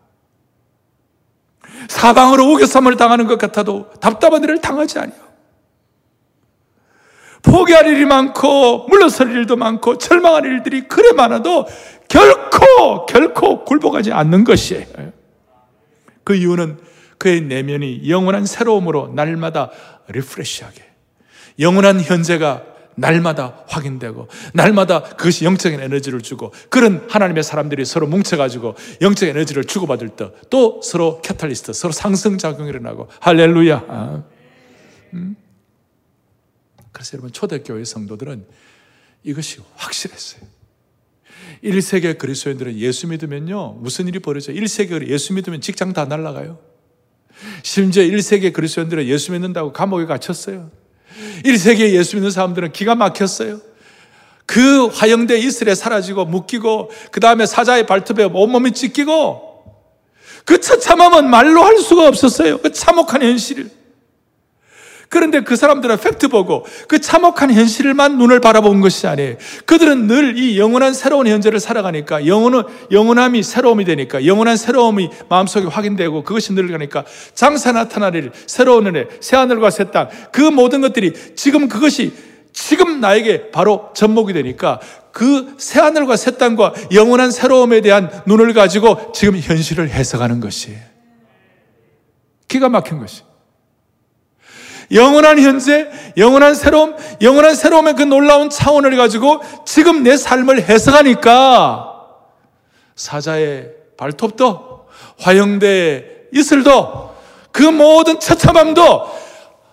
사방으로 1.88 2.52
우겨쌈을 2.52 2.96
당하는 2.96 3.26
것 3.26 3.38
같아도 3.38 3.90
답답한 4.00 4.42
일을 4.44 4.60
당하지 4.60 4.98
아니하고 4.98 5.30
포기할 7.42 7.86
일이 7.86 8.04
많고 8.04 8.86
물러설 8.88 9.30
일도 9.32 9.56
많고 9.56 9.96
절망할 9.98 10.44
일들이 10.44 10.86
그래 10.86 11.12
많아도 11.12 11.66
결코 12.08 13.06
결코 13.06 13.64
굴복하지 13.64 14.12
않는 14.12 14.44
것이에요. 14.44 15.19
그 16.30 16.37
이유는 16.37 16.78
그의 17.18 17.40
내면이 17.40 18.08
영원한 18.08 18.46
새로움으로 18.46 19.08
날마다 19.16 19.72
refresh하게 20.06 20.84
영원한 21.58 22.00
현재가 22.00 22.66
날마다 22.94 23.64
확인되고 23.66 24.28
날마다 24.54 25.02
그것이 25.02 25.44
영적인 25.44 25.80
에너지를 25.80 26.20
주고 26.20 26.52
그런 26.68 27.04
하나님의 27.10 27.42
사람들이 27.42 27.84
서로 27.84 28.06
뭉쳐가지고 28.06 28.76
영적인 29.00 29.37
에너지를 29.37 29.64
주고받을 29.64 30.10
때 30.10 30.30
또 30.50 30.80
서로 30.84 31.20
catalyst 31.20 31.72
서로 31.72 31.92
상승작용이 31.92 32.68
일어나고 32.68 33.08
할렐루야 33.18 33.84
아. 33.88 34.22
음? 35.14 35.34
그래서 36.92 37.14
여러분 37.14 37.32
초대교회 37.32 37.84
성도들은 37.84 38.46
이것이 39.25 39.58
확실했어요 39.75 40.42
1세기 41.64 42.16
그리스도인들은 42.18 42.78
예수 42.78 43.06
믿으면요. 43.06 43.78
무슨 43.80 44.08
일이 44.08 44.18
벌어져요? 44.18 44.56
1세기 44.56 45.08
예수 45.08 45.32
믿으면 45.34 45.60
직장 45.60 45.92
다 45.92 46.04
날라가요. 46.04 46.58
심지어 47.62 48.02
1세기 48.02 48.52
그리스도인들은 48.52 49.06
예수 49.06 49.32
믿는다고 49.32 49.72
감옥에 49.72 50.06
갇혔어요. 50.06 50.70
1세기에 51.44 51.92
예수 51.92 52.16
믿는 52.16 52.30
사람들은 52.30 52.72
기가 52.72 52.94
막혔어요. 52.94 53.60
그 54.46 54.86
화형대 54.86 55.38
이슬에 55.38 55.74
사라지고 55.74 56.24
묶이고 56.24 56.90
그 57.12 57.20
다음에 57.20 57.46
사자의 57.46 57.86
발톱에 57.86 58.24
온몸이 58.24 58.72
찢기고 58.72 59.50
그 60.44 60.60
처참함은 60.60 61.30
말로 61.30 61.62
할 61.62 61.78
수가 61.78 62.08
없었어요. 62.08 62.58
그 62.58 62.72
참혹한 62.72 63.22
현실을. 63.22 63.70
그런데 65.10 65.40
그 65.40 65.56
사람들은 65.56 65.98
팩트 65.98 66.28
보고 66.28 66.64
그 66.86 67.00
참혹한 67.00 67.52
현실만 67.52 68.16
눈을 68.16 68.40
바라본 68.40 68.80
것이 68.80 69.06
아니에요. 69.08 69.36
그들은 69.66 70.06
늘 70.06 70.30
이 70.36 70.58
영원한 70.58 70.94
새로운 70.94 71.26
현재를 71.26 71.58
살아가니까 71.58 72.26
영원은, 72.26 72.62
영원함이 72.92 73.42
새로움이 73.42 73.84
되니까 73.84 74.24
영원한 74.24 74.56
새로움이 74.56 75.10
마음속에 75.28 75.66
확인되고 75.66 76.22
그것이 76.22 76.52
늘어가니까 76.52 77.04
장사 77.34 77.72
나타나리를 77.72 78.30
새로운 78.46 78.86
은혜, 78.86 79.08
새 79.20 79.36
하늘과 79.36 79.70
새 79.70 79.90
땅, 79.90 80.08
그 80.30 80.40
모든 80.42 80.80
것들이 80.80 81.34
지금 81.34 81.68
그것이 81.68 82.12
지금 82.52 83.00
나에게 83.00 83.50
바로 83.50 83.90
접목이 83.94 84.32
되니까 84.32 84.80
그 85.10 85.56
새하늘과 85.58 86.16
새 86.16 86.36
땅과 86.36 86.74
영원한 86.92 87.32
새로움에 87.32 87.80
대한 87.80 88.08
눈을 88.26 88.52
가지고 88.54 89.10
지금 89.12 89.36
현실을 89.36 89.90
해석하는 89.90 90.38
것이에요. 90.38 90.78
기가 92.46 92.68
막힌 92.68 92.98
것이. 93.00 93.29
영원한 94.92 95.38
현재, 95.38 95.88
영원한 96.16 96.54
새로움, 96.54 96.97
영원한 97.20 97.54
새로움의 97.54 97.94
그 97.94 98.02
놀라운 98.02 98.50
차원을 98.50 98.97
가지고 98.97 99.40
지금 99.64 100.02
내 100.02 100.16
삶을 100.16 100.68
해석하니까 100.68 101.90
사자의 102.97 103.70
발톱도 103.97 104.87
화영대의 105.18 106.04
이슬도 106.32 107.14
그 107.52 107.62
모든 107.62 108.18
처참함도 108.20 109.20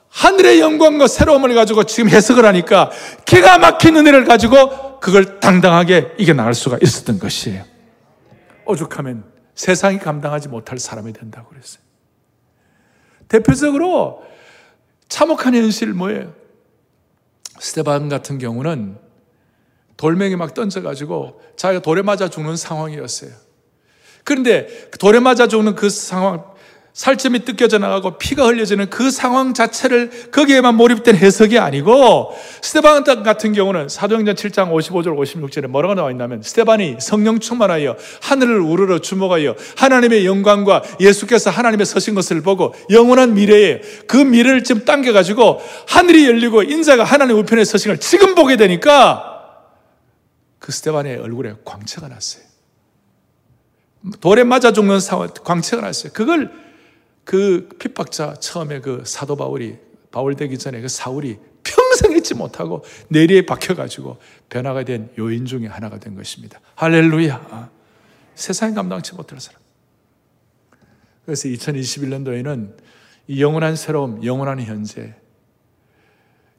하늘의 0.10 0.60
영광과 0.60 1.08
새로움을 1.08 1.54
가지고 1.54 1.84
지금 1.84 2.10
해석을 2.10 2.46
하니까 2.46 2.92
기가 3.26 3.58
막힌 3.60 3.96
은혜를 3.98 4.26
가지고 4.26 5.00
그걸 5.00 5.40
당당하게 5.40 6.14
이겨나갈 6.18 6.54
수가 6.54 6.80
있었던 6.82 7.20
것이에요. 7.20 7.64
오죽하면 8.66 9.26
세상이 9.54 10.00
감당하지 10.00 10.48
못할 10.50 10.80
사람이 10.80 11.14
된다고 11.14 11.50
그랬어요. 11.50 11.82
대표적으로 13.28 14.24
참혹한 15.10 15.56
현실 15.56 15.94
뭐예요? 15.94 16.34
스테반 17.60 18.10
같은 18.10 18.38
경우는 18.38 18.98
돌멩이 19.98 20.36
막 20.36 20.54
던져가지고 20.54 21.42
자기가 21.56 21.82
돌에 21.82 22.02
맞아 22.02 22.30
죽는 22.30 22.56
상황이었어요. 22.56 23.32
그런데 24.24 24.90
돌에 25.00 25.20
맞아 25.20 25.48
죽는 25.48 25.76
그 25.76 25.90
상황, 25.90 26.44
살점이 26.98 27.46
뜯겨져 27.46 27.77
나가고 27.77 28.18
피가 28.18 28.48
흘려지는 28.48 28.89
그 28.89 29.12
상황 29.12 29.54
자체를 29.54 30.32
거기에만 30.32 30.74
몰입된 30.74 31.16
해석이 31.16 31.60
아니고 31.60 32.36
스테반 32.63 33.04
같은 33.04 33.54
경우는 33.54 33.88
사도행전 33.88 34.34
7장 34.34 34.72
55절 34.72 35.16
56절에 35.16 35.68
뭐라고 35.68 35.94
나와 35.94 36.10
있냐면 36.10 36.42
스테반이 36.42 36.96
성령 37.00 37.39
충만하여 37.39 37.96
하늘을 38.24 38.60
우르르 38.60 39.00
주목하여 39.00 39.56
하나님의 39.77 40.25
영광과 40.25 40.82
예수께서 41.00 41.51
하나님의 41.51 41.86
서신 41.86 42.16
것을 42.16 42.42
보고 42.42 42.74
영원한 42.89 43.36
미래에 43.36 43.82
그 44.08 44.18
미래를 44.18 44.63
지금 44.63 44.84
당겨가지고 44.84 45.62
하늘이 45.88 46.25
열리고 46.25 46.63
인자가 46.63 47.04
하나님 47.04 47.38
우편에 47.38 47.63
서신 47.63 47.92
걸 47.92 48.00
지금 48.00 48.34
보게 48.34 48.56
되니까 48.58 49.44
그 50.58 50.72
스테반의 50.72 51.18
얼굴에 51.18 51.58
광채가 51.63 52.08
났어요. 52.08 52.44
돌에 54.20 54.44
맞아 54.44 54.74
죽는 54.74 55.00
상황, 55.00 55.30
광채가 55.44 55.84
났어요. 55.84 56.12
그걸 56.12 56.66
그 57.28 57.68
핍박자 57.78 58.36
처음에 58.36 58.80
그 58.80 59.04
사도 59.06 59.36
바울이 59.36 59.78
바울 60.12 60.38
되기 60.38 60.58
전에 60.58 60.80
그 60.80 60.88
사울이 60.88 61.38
평생 61.62 62.16
잊지 62.16 62.36
못하고 62.36 62.86
내리에 63.10 63.46
박혀가지고 63.46 64.18
변화가 64.48 64.86
된 64.86 65.12
요인 65.20 65.46
중에 65.46 65.68
하나가 65.68 66.00
된 66.00 66.16
것입니다. 66.16 66.62
할렐루야. 66.76 67.70
세상에 68.34 68.74
감당치 68.74 69.14
못할 69.14 69.42
사람. 69.42 69.62
그래서 71.26 71.50
2021년도에는 71.50 72.78
이 73.28 73.42
영원한 73.42 73.76
새로움, 73.76 74.24
영원한 74.24 74.62
현재, 74.62 75.14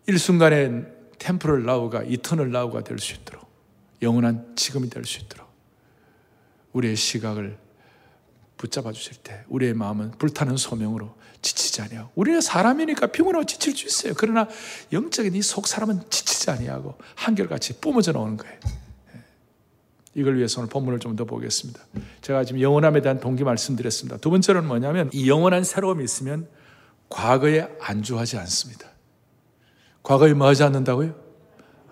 일순간의 0.07 0.85
템포럴 1.19 1.65
라우가 1.65 2.03
이터널 2.03 2.53
라우가 2.53 2.85
될 2.85 2.99
수 2.99 3.15
있도록 3.15 3.49
영원한 4.03 4.53
지금이 4.55 4.91
될 4.91 5.07
수 5.07 5.21
있도록 5.21 5.49
우리의 6.75 6.95
시각을 6.95 7.57
붙잡아 8.59 8.93
주실 8.93 9.15
때 9.23 9.45
우리의 9.49 9.73
마음은 9.75 10.11
불타는 10.19 10.57
소명으로 10.57 11.15
지치지 11.41 11.81
아니하고 11.83 12.11
우리는 12.17 12.41
사람이니까 12.41 13.07
피곤하고 13.07 13.45
지칠 13.47 13.75
수 13.77 13.87
있어요. 13.87 14.15
그러나 14.17 14.49
영적인 14.93 15.35
이 15.35 15.41
속 15.43 15.67
사람은 15.69 16.03
지치지 16.11 16.51
아니하고 16.51 16.97
한결같이 17.15 17.81
뿜어져 17.81 18.13
나오는 18.13 18.37
거예요. 18.37 18.59
예. 19.15 19.21
이걸 20.15 20.37
위해서 20.37 20.61
오늘 20.61 20.69
본문을 20.69 20.99
좀 20.99 21.15
더 21.17 21.25
보겠습니다. 21.25 21.81
제가 22.21 22.45
지금 22.45 22.61
영원함에 22.61 23.01
대한 23.01 23.21
동기 23.21 23.45
말씀드렸습니다. 23.45 24.19
두 24.19 24.31
번째로는 24.31 24.67
뭐냐면 24.69 25.09
이 25.13 25.29
영원한 25.31 25.63
새로움이 25.65 26.03
있으면 26.05 26.49
과거에 27.09 27.69
안주하지 27.81 28.37
않습니다. 28.39 28.89
과거에 30.03 30.35
뭐 30.35 30.49
하지 30.49 30.65
않는다고요? 30.65 31.15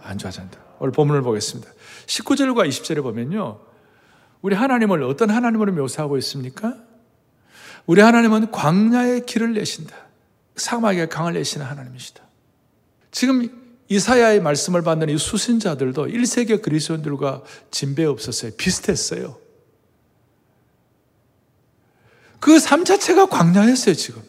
안주하지 0.03 0.41
않는다. 0.41 0.59
오늘 0.81 0.93
본문을 0.93 1.23
보겠습니다. 1.23 1.71
19절과 2.07 2.69
20절에 2.69 3.03
보면요. 3.03 3.61
우리 4.47 4.55
하나님을 4.55 5.03
어떤 5.03 5.29
하나님으로 5.31 5.73
묘사하고 5.73 6.17
있습니까? 6.19 6.77
우리 7.85 8.01
하나님은 8.01 8.53
광야의 8.53 9.27
길을 9.27 9.55
내신다. 9.55 9.97
사막에 10.55 11.07
강을 11.09 11.33
내시는 11.33 11.67
하나님이시다. 11.67 12.23
지금 13.11 13.51
이사야의 13.89 14.41
말씀을 14.43 14.83
받는 14.83 15.09
이 15.09 15.19
수신자들도 15.19 16.07
1세기 16.07 16.63
그리스도인들과 16.63 17.43
진배 17.73 18.05
없었어요. 18.05 18.53
비슷했어요. 18.57 19.37
그 22.39 22.61
삶 22.61 22.85
자체가 22.85 23.27
광야였어요, 23.27 23.97
지금. 23.97 24.23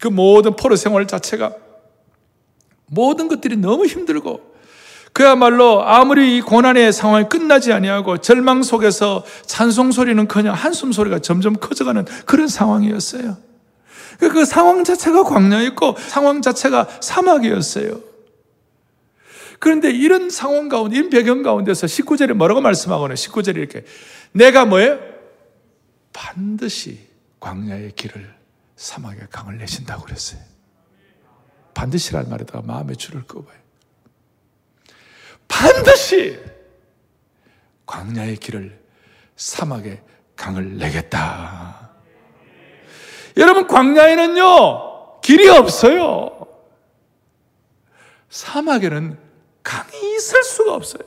그 0.00 0.08
모든 0.08 0.56
포로 0.56 0.76
생활 0.76 1.06
자체가 1.06 1.54
모든 2.86 3.28
것들이 3.28 3.58
너무 3.58 3.84
힘들고 3.84 4.49
그야말로 5.20 5.86
아무리 5.86 6.38
이 6.38 6.40
고난의 6.40 6.94
상황이 6.94 7.28
끝나지 7.28 7.74
아니하고 7.74 8.22
절망 8.22 8.62
속에서 8.62 9.22
찬송 9.44 9.92
소리는커녕 9.92 10.54
한숨 10.54 10.92
소리가 10.92 11.18
점점 11.18 11.52
커져가는 11.52 12.06
그런 12.24 12.48
상황이었어요. 12.48 13.36
그, 14.18 14.32
그 14.32 14.46
상황 14.46 14.82
자체가 14.82 15.24
광야였고 15.24 15.96
상황 15.98 16.40
자체가 16.40 16.88
사막이었어요. 17.02 18.00
그런데 19.58 19.90
이런 19.90 20.30
상황 20.30 20.70
가운데, 20.70 20.96
이런 20.96 21.10
배경 21.10 21.42
가운데서 21.42 21.86
19절에 21.86 22.32
뭐라고 22.32 22.62
말씀하거나 22.62 23.12
19절에 23.12 23.56
이렇게 23.56 23.84
내가 24.32 24.64
뭐예요? 24.64 25.00
반드시 26.14 26.98
광야의 27.40 27.92
길을 27.94 28.26
사막의 28.76 29.26
강을 29.30 29.58
내신다고 29.58 30.06
그랬어요. 30.06 30.40
반드시라는 31.74 32.30
말에다가 32.30 32.62
마음의 32.62 32.96
줄을 32.96 33.24
끄어봐요. 33.24 33.60
반드시 35.60 36.40
광야의 37.84 38.36
길을 38.36 38.80
사막에 39.36 40.00
강을 40.34 40.78
내겠다. 40.78 41.90
여러분, 43.36 43.66
광야에는요, 43.66 45.20
길이 45.20 45.48
없어요. 45.50 46.46
사막에는 48.30 49.18
강이 49.62 50.16
있을 50.16 50.42
수가 50.44 50.74
없어요. 50.74 51.02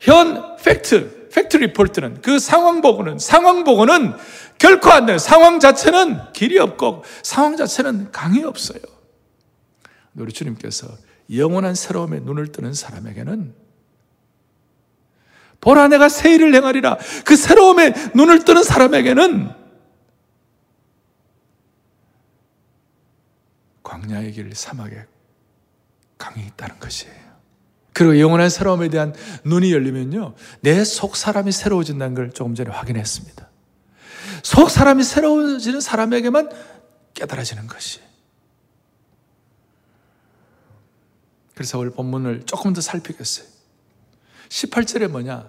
현 0.00 0.56
fact, 0.56 1.28
fact 1.28 1.58
report는 1.58 2.22
그 2.22 2.38
상황 2.38 2.80
보고는, 2.80 3.18
상황 3.18 3.64
보고는 3.64 4.14
결코 4.58 4.90
안 4.90 5.04
돼요. 5.04 5.18
상황 5.18 5.60
자체는 5.60 6.32
길이 6.32 6.58
없고, 6.58 7.04
상황 7.22 7.56
자체는 7.58 8.12
강이 8.12 8.42
없어요. 8.44 8.80
우리 10.14 10.32
주님께서 10.32 10.88
영원한 11.30 11.74
새로움에 11.74 12.20
눈을 12.20 12.52
뜨는 12.52 12.74
사람에게는 12.74 13.54
보라 15.60 15.88
내가 15.88 16.08
새 16.08 16.34
일을 16.34 16.54
행하리라 16.54 16.98
그 17.24 17.36
새로움에 17.36 17.94
눈을 18.14 18.44
뜨는 18.44 18.62
사람에게는 18.64 19.50
광야의 23.82 24.32
길 24.32 24.54
사막에 24.54 25.06
강이 26.18 26.44
있다는 26.46 26.78
것이에요. 26.78 27.14
그리고 27.92 28.18
영원한 28.18 28.48
새로움에 28.48 28.88
대한 28.88 29.14
눈이 29.44 29.72
열리면요. 29.72 30.34
내 30.60 30.84
속 30.84 31.16
사람이 31.16 31.52
새로워진다는 31.52 32.14
걸 32.14 32.30
조금 32.32 32.54
전에 32.54 32.70
확인했습니다. 32.70 33.48
속 34.42 34.70
사람이 34.70 35.02
새로워지는 35.02 35.80
사람에게만 35.80 36.48
깨달아지는 37.14 37.66
것이. 37.66 38.00
그래서 41.62 41.78
오늘 41.78 41.92
본문을 41.92 42.42
조금 42.44 42.72
더 42.72 42.80
살피겠어요. 42.80 43.46
18절에 44.48 45.06
뭐냐? 45.06 45.48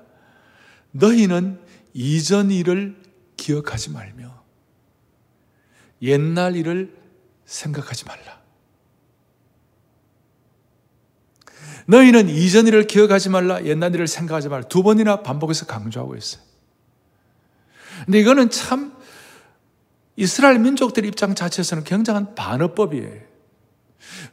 너희는 0.92 1.60
이전 1.96 2.52
일을 2.52 3.02
기억하지 3.36 3.90
말며 3.90 4.44
옛날 6.04 6.56
일을 6.56 6.96
생각하지 7.46 8.06
말라. 8.06 8.40
너희는 11.88 12.30
이전 12.30 12.68
일을 12.68 12.86
기억하지 12.86 13.30
말라, 13.30 13.66
옛날 13.66 13.96
일을 13.96 14.08
생각하지 14.08 14.50
말라. 14.50 14.68
두 14.68 14.84
번이나 14.84 15.24
반복해서 15.24 15.66
강조하고 15.66 16.16
있어요. 16.16 16.44
근데 18.06 18.20
이거는 18.20 18.52
참 18.52 18.96
이스라엘 20.16 20.60
민족들 20.60 21.06
입장 21.06 21.34
자체에서는 21.34 21.84
굉장한 21.84 22.36
반어법이에요. 22.36 23.33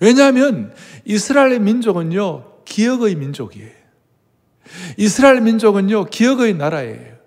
왜냐하면 0.01 0.73
이스라엘 1.05 1.61
민족은요, 1.61 2.65
기억의 2.65 3.15
민족이에요. 3.17 3.71
이스라엘 4.97 5.41
민족은요, 5.41 6.07
기억의 6.07 6.55
나라예요. 6.55 7.21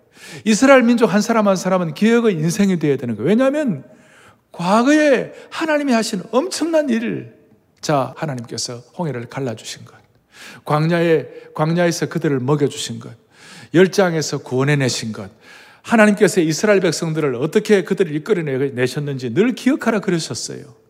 이스라엘 0.46 0.84
민족 0.84 1.14
한 1.14 1.22
사람 1.22 1.48
한 1.48 1.56
사람은 1.56 1.94
기억의 1.94 2.34
인생이 2.34 2.80
되어야 2.80 2.98
되는 2.98 3.16
거예요. 3.16 3.30
왜냐하면 3.30 3.84
과거에 4.52 5.34
하나님이 5.50 5.94
하신 5.94 6.24
엄청난 6.32 6.90
일을 6.90 7.36
자, 7.82 8.14
하나님께서 8.16 8.78
홍해를 8.98 9.26
갈라주신 9.26 9.86
것. 9.86 9.96
광야에, 10.66 11.26
광야에서 11.54 12.08
그들을 12.08 12.40
먹여주신 12.40 13.00
것. 13.00 13.12
열장에서 13.74 14.40
구원해내신 14.40 15.12
것. 15.12 15.30
하나님께서 15.82 16.40
이스라엘 16.40 16.80
백성들을 16.80 17.36
어떻게 17.36 17.84
그들을 17.84 18.16
이끌어내셨는지 18.16 19.34
늘 19.34 19.54
기억하라 19.54 20.00
그러셨어요. 20.00 20.83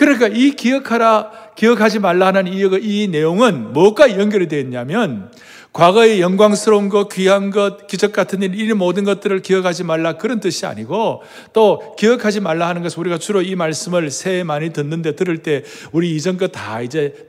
그러니까 0.00 0.28
이 0.28 0.52
기억하라, 0.52 1.30
기억하지 1.56 1.98
말라 1.98 2.28
하는 2.28 2.46
이, 2.46 2.62
이 2.80 3.08
내용은 3.08 3.74
무엇과 3.74 4.18
연결이 4.18 4.48
되어 4.48 4.60
있냐면 4.60 5.30
과거의 5.74 6.22
영광스러운 6.22 6.88
것, 6.88 7.10
귀한 7.10 7.50
것, 7.50 7.86
기적 7.86 8.10
같은 8.10 8.42
일, 8.42 8.58
이 8.58 8.72
모든 8.72 9.04
것들을 9.04 9.42
기억하지 9.42 9.84
말라 9.84 10.14
그런 10.14 10.40
뜻이 10.40 10.64
아니고 10.64 11.22
또 11.52 11.94
기억하지 11.98 12.40
말라 12.40 12.66
하는 12.66 12.82
것은 12.82 12.98
우리가 12.98 13.18
주로 13.18 13.42
이 13.42 13.54
말씀을 13.54 14.10
새해 14.10 14.42
많이 14.42 14.72
듣는데 14.72 15.16
들을 15.16 15.42
때 15.42 15.64
우리 15.92 16.16
이전 16.16 16.38
것다 16.38 16.80
이제 16.80 17.28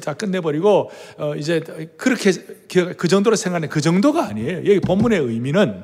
다, 0.00 0.14
끝내버리고 0.14 0.92
어 1.18 1.34
이제 1.34 1.64
그렇게 1.96 2.30
기억, 2.68 2.96
그 2.96 3.08
정도로 3.08 3.34
생각하는 3.34 3.68
그 3.68 3.80
정도가 3.80 4.24
아니에요. 4.24 4.58
여기 4.58 4.78
본문의 4.78 5.18
의미는 5.18 5.82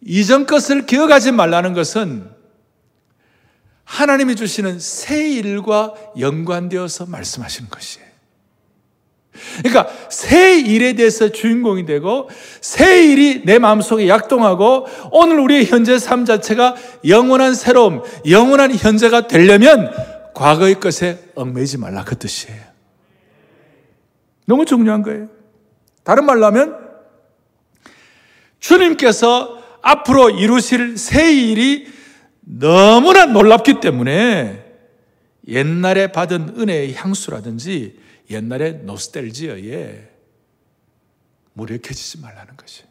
이전 0.00 0.46
것을 0.46 0.86
기억하지 0.86 1.32
말라는 1.32 1.74
것은 1.74 2.33
하나님이 3.94 4.34
주시는 4.34 4.80
새 4.80 5.30
일과 5.30 5.94
연관되어서 6.18 7.06
말씀하시는 7.06 7.70
것이에요. 7.70 8.04
그러니까 9.58 9.88
새 10.10 10.58
일에 10.58 10.94
대해서 10.94 11.28
주인공이 11.28 11.86
되고 11.86 12.28
새 12.60 13.04
일이 13.04 13.44
내 13.44 13.60
마음속에 13.60 14.08
약동하고 14.08 14.88
오늘 15.12 15.38
우리의 15.38 15.66
현재 15.66 15.98
삶 15.98 16.24
자체가 16.24 16.74
영원한 17.06 17.54
새로움, 17.54 18.02
영원한 18.28 18.74
현재가 18.74 19.28
되려면 19.28 19.92
과거의 20.34 20.80
것에 20.80 21.30
얽매이지 21.36 21.78
말라 21.78 22.02
그 22.02 22.18
뜻이에요. 22.18 22.60
너무 24.46 24.64
중요한 24.64 25.02
거예요. 25.02 25.28
다른 26.02 26.26
말로 26.26 26.46
하면 26.46 26.76
주님께서 28.58 29.62
앞으로 29.82 30.30
이루실 30.30 30.98
새 30.98 31.32
일이 31.32 31.93
너무나 32.44 33.26
놀랍기 33.26 33.80
때문에 33.80 34.62
옛날에 35.48 36.08
받은 36.12 36.54
은혜의 36.58 36.94
향수라든지 36.94 37.98
옛날의 38.30 38.80
노스텔지어에 38.84 40.10
무력해지지 41.54 42.20
말라는 42.20 42.56
것이. 42.56 42.82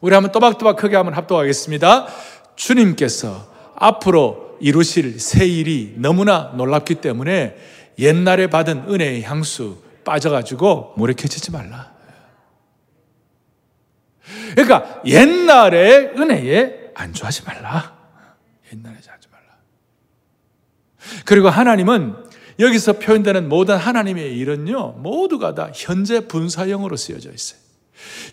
우리 0.00 0.14
한번 0.14 0.32
또박또박 0.32 0.76
크게 0.76 0.96
한번 0.96 1.14
합독하겠습니다. 1.14 2.08
주님께서 2.56 3.52
앞으로 3.76 4.58
이루실 4.60 5.20
새 5.20 5.46
일이 5.46 5.94
너무나 5.96 6.52
놀랍기 6.56 6.96
때문에 6.96 7.56
옛날에 7.98 8.48
받은 8.48 8.84
은혜의 8.88 9.22
향수 9.22 9.82
빠져가지고 10.04 10.94
무력해지지 10.96 11.52
말라. 11.52 11.92
그러니까 14.54 15.02
옛날의 15.04 16.12
은혜에 16.16 16.81
안주하지 16.94 17.44
말라. 17.44 17.96
옛날에 18.72 18.94
하지 18.94 19.28
말라. 19.30 19.44
그리고 21.24 21.48
하나님은 21.48 22.16
여기서 22.58 22.94
표현되는 22.94 23.48
모든 23.48 23.76
하나님의 23.76 24.36
일은요, 24.36 24.92
모두가 24.98 25.54
다 25.54 25.70
현재 25.74 26.26
분사형으로 26.26 26.96
쓰여져 26.96 27.32
있어요. 27.32 27.60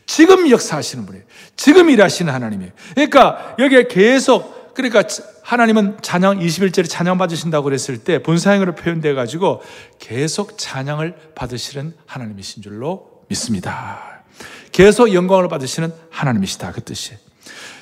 지금 0.06 0.50
역사하시는 0.50 1.06
분이에요. 1.06 1.26
지금 1.56 1.90
일하시는 1.90 2.32
하나님이에요. 2.32 2.72
그러니까 2.96 3.56
여기에 3.60 3.88
계속, 3.88 4.74
그러니까 4.74 5.04
하나님은 5.44 5.98
찬양, 6.02 6.40
21절에 6.40 6.90
찬양 6.90 7.18
받으신다고 7.18 7.64
그랬을 7.66 8.04
때 8.04 8.22
분사형으로 8.22 8.76
표현돼 8.76 9.14
가지고 9.14 9.62
계속 10.00 10.58
찬양을 10.58 11.34
받으시는 11.36 11.96
하나님이신 12.06 12.62
줄로 12.64 13.24
믿습니다. 13.30 14.24
계속 14.72 15.14
영광을 15.14 15.48
받으시는 15.48 15.94
하나님이시다. 16.12 16.72
그 16.72 16.82
뜻이에요. 16.84 17.29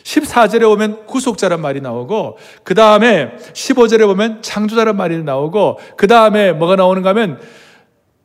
14절에 0.08 0.62
보면 0.62 1.06
구속자란 1.06 1.60
말이 1.60 1.82
나오고, 1.82 2.38
그 2.64 2.74
다음에 2.74 3.36
15절에 3.52 4.06
보면 4.06 4.42
창조자란 4.42 4.96
말이 4.96 5.22
나오고, 5.22 5.80
그 5.98 6.08
다음에 6.08 6.54
뭐가 6.54 6.78
나오는가 6.78 7.10
하면 7.10 7.42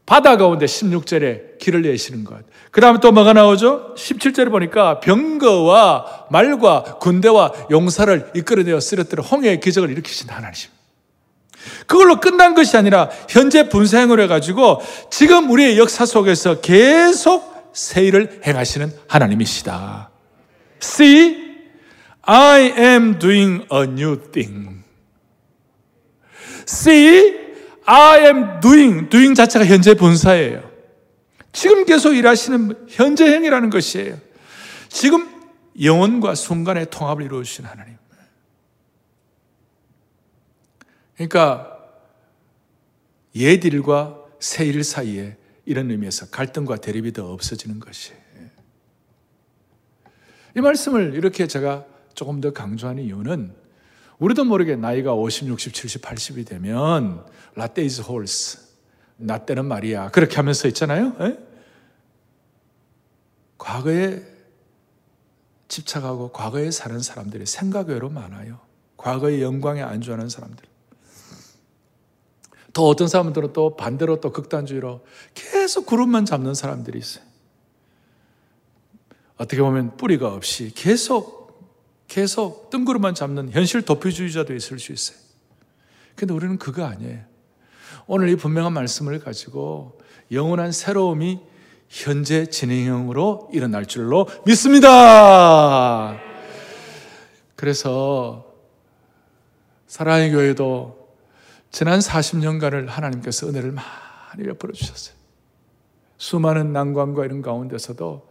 바다 0.07 0.37
가운데 0.37 0.67
16절에 0.67 1.59
길을 1.59 1.83
내시는 1.83 2.23
것. 2.25 2.39
그 2.71 2.81
다음에 2.81 2.99
또 3.01 3.11
뭐가 3.11 3.33
나오죠? 3.33 3.95
17절에 3.97 4.51
보니까 4.51 5.01
병거와 5.01 6.27
말과 6.31 6.99
군대와 7.01 7.53
용사를 7.71 8.31
이끌어내어 8.35 8.79
쓰러뜨려 8.79 9.23
홍해의 9.23 9.61
기적을 9.61 9.91
일으키신 9.91 10.29
하나님. 10.31 10.71
그걸로 11.87 12.21
끝난 12.21 12.55
것이 12.55 12.77
아니라 12.77 13.11
현재 13.29 13.69
분생을 13.69 14.21
해가지고 14.21 14.81
지금 15.11 15.51
우리의 15.51 15.79
역사 15.79 16.05
속에서 16.05 16.61
계속 16.61 17.71
세일을 17.73 18.43
행하시는 18.47 18.93
하나님이시다. 19.09 20.11
See, 20.83 21.52
I 22.23 22.73
am 22.77 23.19
doing 23.19 23.67
a 23.73 23.83
new 23.85 24.17
thing. 24.31 24.85
See, 26.69 27.37
I 27.85 28.21
am 28.27 28.61
doing, 28.61 29.09
doing 29.11 29.35
자체가 29.35 29.67
현재 29.67 29.95
분사예요. 29.95 30.71
지금 31.53 31.85
계속 31.85 32.15
일하시는 32.15 32.87
현재형이라는 32.89 33.71
것이에요. 33.71 34.19
지금 34.89 35.29
영혼과 35.83 36.35
순간의 36.35 36.91
통합을 36.91 37.25
이루어주신 37.25 37.65
하나님. 37.65 37.97
그러니까 41.15 41.79
옛 43.35 43.65
일과 43.65 44.19
새 44.39 44.65
일 44.65 44.83
사이에 44.83 45.37
이런 45.65 45.91
의미에서 45.91 46.27
갈등과 46.31 46.77
대립이 46.77 47.13
더 47.13 47.33
없어지는 47.33 47.79
것이에요. 47.81 48.21
이 50.57 50.61
말씀을 50.61 51.15
이렇게 51.15 51.47
제가 51.47 51.87
조금 52.15 52.41
더 52.41 52.53
강조하는 52.53 53.03
이유는 53.03 53.55
우리도 54.19 54.45
모르게 54.45 54.77
나이가 54.77 55.15
50, 55.15 55.49
60, 55.49 55.75
70, 55.75 56.03
80이 56.03 56.47
되면 56.47 57.25
라떼 57.55 57.83
is 57.83 58.03
horse. 58.03 58.61
나 59.17 59.39
때는 59.39 59.67
말이야. 59.67 60.11
그렇게 60.11 60.37
하면서 60.37 60.69
있잖아요. 60.69 61.15
에? 61.21 61.39
과거에 63.59 64.23
집착하고 65.69 66.33
과거에 66.33 66.71
사는 66.71 67.01
사람들이 67.01 67.47
생각 67.47 67.89
외로 67.89 68.11
많아요. 68.11 68.61
과거의 68.97 69.43
영광에 69.43 69.83
안주하는 69.83 70.29
사람들. 70.29 70.65
또 72.73 72.89
어떤 72.89 73.09
사람들은 73.09 73.53
또 73.53 73.77
반대로 73.77 74.21
또 74.21 74.33
극단주의로 74.33 75.05
계속 75.35 75.87
그룹만 75.87 76.25
잡는 76.25 76.55
사람들이 76.55 76.99
있어요. 76.99 77.25
어떻게 79.37 79.61
보면 79.61 79.97
뿌리가 79.97 80.33
없이 80.33 80.73
계속 80.75 81.42
계속 82.09 82.71
뜬구름만 82.71 83.15
잡는 83.15 83.51
현실 83.51 83.83
도피주의자도 83.83 84.55
있을 84.55 84.79
수 84.79 84.93
있어요. 84.93 85.19
근데 86.15 86.35
우리는 86.35 86.59
그거 86.59 86.85
아니에요. 86.85 87.21
오늘 88.07 88.29
이 88.29 88.37
분명한 88.37 88.73
말씀을 88.73 89.21
가지고 89.21 89.99
영원한 90.31 90.73
새로움이 90.73 91.41
현재 91.89 92.47
진행형으로 92.47 93.51
일어날 93.53 93.87
줄로 93.87 94.27
믿습니다. 94.47 96.19
그래서 97.55 98.47
사랑의 99.87 100.33
교회도 100.33 101.03
지난 101.71 101.99
40년간을 101.99 102.87
하나님께서 102.87 103.49
은혜를 103.49 103.73
많이 103.73 104.45
베풀어 104.45 104.73
주셨어요. 104.73 105.15
수많은 106.17 106.73
난관과 106.73 107.25
이런 107.25 107.43
가운데서도 107.43 108.31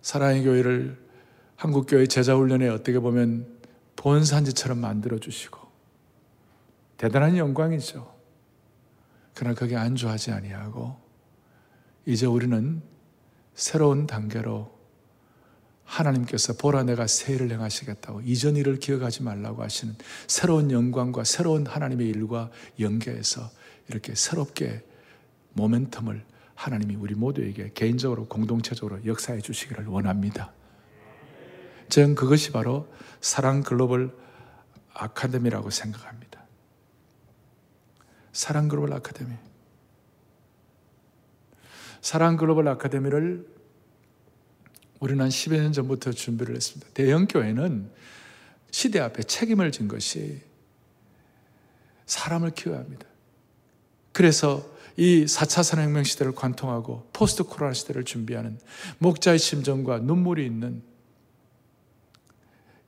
사랑의 0.00 0.44
교회를 0.44 1.05
한국교회 1.56 2.06
제자훈련에 2.06 2.68
어떻게 2.68 2.98
보면 2.98 3.46
본산지처럼 3.96 4.78
만들어주시고 4.78 5.58
대단한 6.96 7.36
영광이죠. 7.36 8.14
그러나 9.34 9.54
거기에 9.54 9.76
안주하지 9.76 10.32
아니하고 10.32 10.96
이제 12.06 12.26
우리는 12.26 12.82
새로운 13.54 14.06
단계로 14.06 14.76
하나님께서 15.84 16.54
보라 16.54 16.82
내가 16.82 17.06
새 17.06 17.34
일을 17.34 17.50
행하시겠다고 17.52 18.22
이전 18.22 18.56
일을 18.56 18.78
기억하지 18.78 19.22
말라고 19.22 19.62
하시는 19.62 19.94
새로운 20.26 20.70
영광과 20.70 21.24
새로운 21.24 21.66
하나님의 21.66 22.08
일과 22.08 22.50
연계해서 22.80 23.50
이렇게 23.88 24.14
새롭게 24.14 24.84
모멘텀을 25.56 26.22
하나님이 26.54 26.96
우리 26.96 27.14
모두에게 27.14 27.70
개인적으로 27.74 28.26
공동체적으로 28.26 29.04
역사해 29.04 29.40
주시기를 29.40 29.86
원합니다. 29.86 30.52
저는 31.88 32.14
그것이 32.14 32.52
바로 32.52 32.92
사랑 33.20 33.62
글로벌 33.62 34.14
아카데미라고 34.92 35.70
생각합니다. 35.70 36.44
사랑 38.32 38.68
글로벌 38.68 38.92
아카데미. 38.92 39.34
사랑 42.00 42.36
글로벌 42.36 42.68
아카데미를 42.68 43.46
우리는 45.00 45.22
한 45.22 45.28
10여 45.28 45.60
년 45.60 45.72
전부터 45.72 46.12
준비를 46.12 46.54
했습니다. 46.54 46.88
대형교회는 46.94 47.90
시대 48.70 49.00
앞에 49.00 49.22
책임을 49.22 49.72
진 49.72 49.88
것이 49.88 50.40
사람을 52.06 52.50
키워야 52.50 52.80
합니다. 52.80 53.06
그래서 54.12 54.64
이 54.96 55.24
4차 55.26 55.62
산업혁명 55.62 56.04
시대를 56.04 56.34
관통하고 56.34 57.08
포스트 57.12 57.42
코로나 57.44 57.74
시대를 57.74 58.04
준비하는 58.04 58.58
목자의 58.98 59.38
심정과 59.38 59.98
눈물이 59.98 60.46
있는 60.46 60.82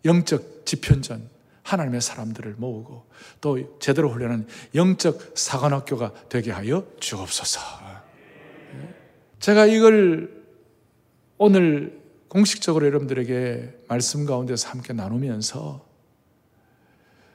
영적 0.04 0.64
지편전 0.64 1.28
하나님의 1.62 2.00
사람들을 2.00 2.54
모으고 2.56 3.06
또 3.40 3.78
제대로 3.78 4.10
훈련한 4.10 4.46
영적 4.74 5.32
사관학교가 5.34 6.12
되게 6.28 6.50
하여 6.50 6.86
주옵소서. 6.98 7.60
제가 9.40 9.66
이걸 9.66 10.44
오늘 11.36 12.00
공식적으로 12.28 12.86
여러분들에게 12.86 13.84
말씀 13.88 14.26
가운데서 14.26 14.68
함께 14.68 14.92
나누면서 14.92 15.86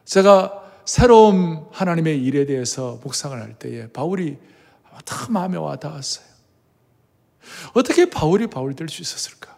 제가 0.06 0.62
새로운 0.86 1.66
하나님의 1.72 2.22
일에 2.24 2.46
대해서 2.46 3.00
묵상을 3.04 3.40
할 3.40 3.58
때에 3.58 3.88
바울이 3.88 4.38
다 5.06 5.28
마음에 5.30 5.58
와 5.58 5.76
닿았어요. 5.78 6.26
어떻게 7.74 8.10
바울이 8.10 8.48
바울이 8.48 8.76
될수 8.76 9.02
있었을까? 9.02 9.53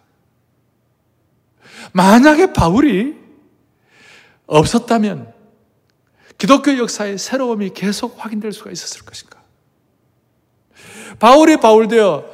만약에 1.92 2.52
바울이 2.52 3.16
없었다면 4.46 5.32
기독교 6.38 6.76
역사의 6.76 7.18
새로움이 7.18 7.70
계속 7.74 8.16
확인될 8.18 8.52
수가 8.52 8.70
있었을 8.70 9.04
것인가? 9.04 9.42
바울이 11.18 11.56
바울되어 11.56 12.24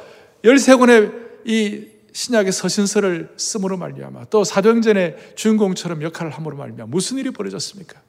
13권의 0.43 1.23
이 1.45 1.87
신약의 2.11 2.51
서신서를 2.51 3.33
쓰므로 3.37 3.77
말미암아 3.77 4.25
또 4.25 4.43
사도행전의 4.43 5.33
주인공처럼 5.35 6.03
역할을 6.03 6.31
함으로 6.31 6.57
말미암아 6.57 6.89
무슨 6.89 7.17
일이 7.17 7.31
벌어졌습니까? 7.31 8.01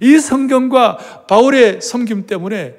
이 0.00 0.18
성경과 0.18 1.26
바울의 1.28 1.80
섬김 1.80 2.26
때문에 2.26 2.76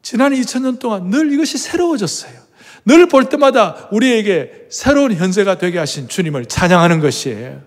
지난 0.00 0.32
2000년 0.32 0.78
동안 0.78 1.10
늘 1.10 1.32
이것이 1.32 1.58
새로워졌어요. 1.58 2.41
늘 2.84 3.06
볼 3.06 3.28
때마다 3.28 3.88
우리에게 3.92 4.66
새로운 4.70 5.12
현세가 5.14 5.58
되게 5.58 5.78
하신 5.78 6.08
주님을 6.08 6.46
찬양하는 6.46 7.00
것이에요. 7.00 7.62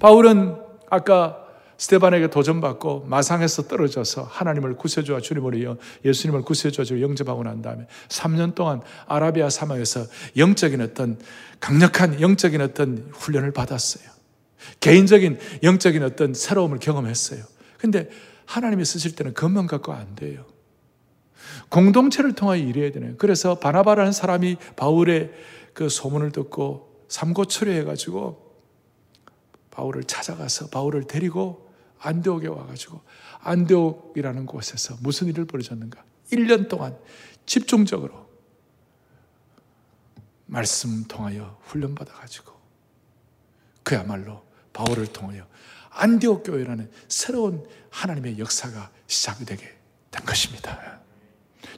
바울은 0.00 0.56
아까 0.90 1.38
스테반에게 1.76 2.28
도전받고 2.28 3.06
마상에서 3.08 3.62
떨어져서 3.66 4.22
하나님을 4.22 4.76
구세주와 4.76 5.20
주님으로 5.20 5.76
예수님을 6.04 6.42
구세주와 6.42 6.84
주로 6.84 7.00
영접하고 7.00 7.42
난 7.42 7.62
다음에 7.62 7.86
3년 8.08 8.54
동안 8.54 8.80
아라비아 9.06 9.50
사막에서 9.50 10.06
영적인 10.36 10.80
어떤 10.80 11.18
강력한 11.60 12.20
영적인 12.20 12.60
어떤 12.60 13.08
훈련을 13.12 13.52
받았어요. 13.52 14.04
개인적인 14.80 15.38
영적인 15.62 16.02
어떤 16.02 16.32
새로움을 16.32 16.78
경험했어요. 16.78 17.42
근데 17.78 18.08
하나님이 18.46 18.84
쓰실 18.84 19.14
때는 19.16 19.34
그것만 19.34 19.66
갖고 19.66 19.92
안 19.92 20.14
돼요. 20.14 20.44
공동체를 21.68 22.34
통하여 22.34 22.60
일해야 22.60 22.90
되네요. 22.92 23.14
그래서 23.18 23.58
바나바라는 23.58 24.12
사람이 24.12 24.56
바울의 24.76 25.32
그 25.72 25.88
소문을 25.88 26.32
듣고 26.32 27.04
삼고초려해 27.08 27.84
가지고 27.84 28.44
바울을 29.70 30.04
찾아가서 30.04 30.68
바울을 30.68 31.04
데리고 31.06 31.70
안디옥에 31.98 32.48
와 32.48 32.66
가지고 32.66 33.00
안디옥이라는 33.40 34.46
곳에서 34.46 34.96
무슨 35.00 35.28
일을 35.28 35.46
벌어졌는가? 35.46 36.02
1년 36.32 36.68
동안 36.68 36.96
집중적으로 37.46 38.28
말씀 40.46 41.04
통하여 41.04 41.58
훈련받아 41.62 42.12
가지고 42.12 42.52
그야말로 43.82 44.44
바울을 44.72 45.06
통하여 45.08 45.46
안디옥 45.90 46.44
교회라는 46.44 46.90
새로운 47.08 47.66
하나님의 47.90 48.38
역사가 48.38 48.90
시작이 49.06 49.44
되게 49.44 49.76
된 50.10 50.24
것입니다. 50.24 51.00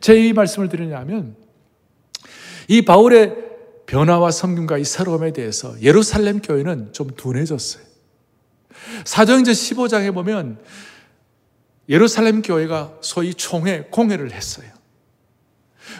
제 0.00 0.18
이 0.18 0.32
말씀을 0.32 0.68
드리냐면 0.68 1.36
이 2.68 2.82
바울의 2.82 3.36
변화와 3.86 4.30
성김과 4.30 4.78
이 4.78 4.84
새로움에 4.84 5.32
대해서 5.32 5.80
예루살렘 5.80 6.40
교회는 6.40 6.92
좀 6.92 7.08
둔해졌어요. 7.16 7.84
사도행전 9.04 9.54
15장에 9.54 10.12
보면 10.12 10.58
예루살렘 11.88 12.42
교회가 12.42 12.98
소위 13.00 13.32
총회, 13.34 13.82
공회를 13.90 14.32
했어요. 14.32 14.68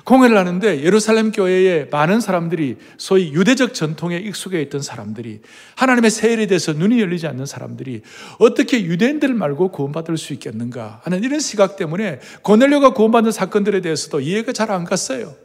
공회를 0.05 0.37
하는데 0.37 0.83
예루살렘 0.83 1.33
교회에 1.33 1.87
많은 1.91 2.21
사람들이 2.21 2.77
소위 2.99 3.33
유대적 3.33 3.75
전통에 3.75 4.19
익숙해 4.19 4.61
있던 4.63 4.83
사람들이 4.83 5.41
하나님의 5.77 6.11
세일에 6.11 6.47
대해서 6.47 6.73
눈이 6.73 7.01
열리지 7.01 7.27
않는 7.27 7.47
사람들이 7.47 8.03
어떻게 8.39 8.85
유대인들 8.85 9.33
말고 9.35 9.71
구원받을 9.71 10.19
수 10.19 10.33
있겠는가 10.35 11.01
하는 11.05 11.25
이런 11.25 11.41
시각 11.41 11.77
때문에 11.77 12.21
고넬료가 12.43 12.91
구원받는 12.91 13.33
사건들에 13.33 13.81
대해서도 13.81 14.21
이해가 14.21 14.53
잘 14.53 14.67
안 14.67 14.85
갔어요. 14.85 15.37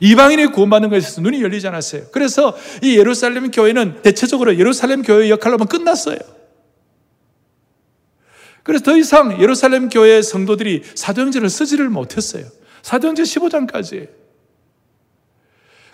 이방인이 0.00 0.46
구원받는 0.46 0.88
것에 0.90 0.98
있어서 0.98 1.20
눈이 1.20 1.42
열리지 1.42 1.68
않았어요. 1.68 2.06
그래서 2.10 2.56
이 2.82 2.98
예루살렘 2.98 3.50
교회는 3.50 4.02
대체적으로 4.02 4.58
예루살렘 4.58 5.02
교회 5.02 5.30
역할로만 5.30 5.68
끝났어요. 5.68 6.18
그래서 8.62 8.82
더 8.82 8.96
이상 8.96 9.40
예루살렘 9.40 9.88
교회 9.90 10.22
성도들이 10.22 10.82
사도행전을 10.94 11.50
쓰지를 11.50 11.90
못했어요. 11.90 12.46
사도행전 12.84 13.24
15장까지. 13.24 14.08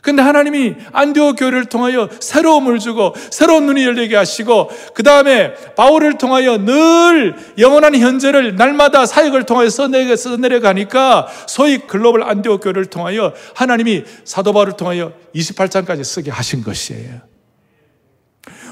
근데 0.02 0.22
하나님이 0.22 0.74
안디오 0.92 1.34
교회를 1.34 1.66
통하여 1.66 2.08
새로움을 2.20 2.78
주고 2.78 3.14
새로운 3.30 3.66
눈이 3.66 3.84
열리게 3.84 4.16
하시고 4.16 4.70
그 4.94 5.02
다음에 5.02 5.54
바울을 5.76 6.16
통하여 6.18 6.56
늘 6.56 7.36
영원한 7.58 7.94
현재를 7.94 8.56
날마다 8.56 9.06
사역을 9.06 9.44
통하여 9.44 9.68
써내려가니까 9.68 11.28
소위 11.46 11.78
글로벌 11.78 12.22
안디오 12.22 12.58
교회를 12.58 12.86
통하여 12.86 13.34
하나님이 13.54 14.04
사도 14.24 14.52
바울을 14.52 14.72
통하여 14.72 15.12
28장까지 15.34 16.02
쓰게 16.02 16.30
하신 16.30 16.64
것이에요. 16.64 17.20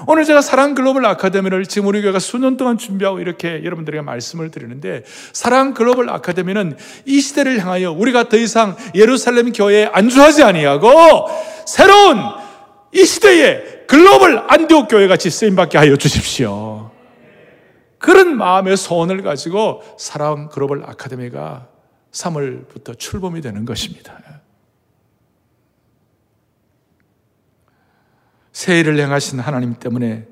오늘 0.07 0.25
제가 0.25 0.41
사랑 0.41 0.75
글로벌 0.75 1.05
아카데미를 1.07 1.67
지금 1.67 1.89
우리 1.89 2.03
교회가 2.03 2.19
수년 2.19 2.57
동안 2.57 2.79
준비하고 2.79 3.21
이렇게 3.21 3.63
여러분들에게 3.65 4.03
말씀을 4.03 4.51
드리는데 4.51 5.05
사랑 5.33 5.75
글로벌 5.75 6.09
아카데미는 6.11 6.77
이 7.07 7.21
시대를 7.21 7.61
향하여 7.61 7.93
우리가 7.93 8.29
더 8.29 8.37
이상 8.37 8.77
예루살렘 8.95 9.53
교회에 9.53 9.91
안주하지 9.93 10.43
아니하고 10.45 10.89
새로운 11.67 12.19
이 12.93 13.05
시대에 13.05 13.85
글로벌 13.87 14.45
안디옥 14.49 14.89
교회 14.89 15.09
같이 15.09 15.31
쓰임 15.31 15.57
받게 15.57 15.79
하여 15.79 15.97
주십시오. 15.97 16.91
그런 17.99 18.37
마음의 18.37 18.77
소원을 18.77 19.23
가지고 19.23 19.83
사랑 19.99 20.49
글로벌 20.49 20.85
아카데미가 20.85 21.67
3월부터 22.13 22.99
출범이 22.99 23.41
되는 23.41 23.65
것입니다. 23.65 24.19
새 28.59 28.81
일을 28.81 28.99
행하신 28.99 29.39
하나님 29.39 29.75
때문에 29.75 30.27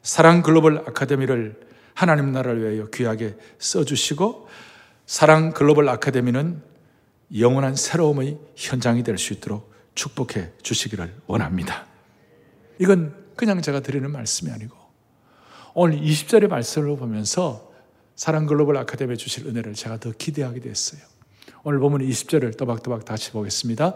사랑 0.00 0.42
글로벌 0.42 0.84
아카데미를 0.86 1.58
하나님 1.94 2.30
나라를 2.30 2.62
위하여 2.62 2.88
귀하게 2.90 3.34
써주시고 3.58 4.46
사랑 5.04 5.50
글로벌 5.50 5.88
아카데미는 5.88 6.62
영원한 7.36 7.74
새로움의 7.74 8.38
현장이 8.54 9.02
될 9.02 9.18
수 9.18 9.32
있도록 9.32 9.74
축복해 9.96 10.52
주시기를 10.62 11.12
원합니다. 11.26 11.86
이건 12.78 13.16
그냥 13.34 13.60
제가 13.60 13.80
드리는 13.80 14.08
말씀이 14.12 14.52
아니고 14.52 14.76
오늘 15.74 15.98
20절의 15.98 16.46
말씀을 16.46 16.96
보면서 16.96 17.72
사랑 18.14 18.46
글로벌 18.46 18.76
아카데미에 18.76 19.16
주실 19.16 19.48
은혜를 19.48 19.74
제가 19.74 19.98
더 19.98 20.12
기대하게 20.12 20.60
됐어요. 20.60 21.00
오늘 21.64 21.80
보면 21.80 22.08
20절을 22.08 22.56
또박또박 22.58 23.04
다시 23.04 23.32
보겠습니다. 23.32 23.94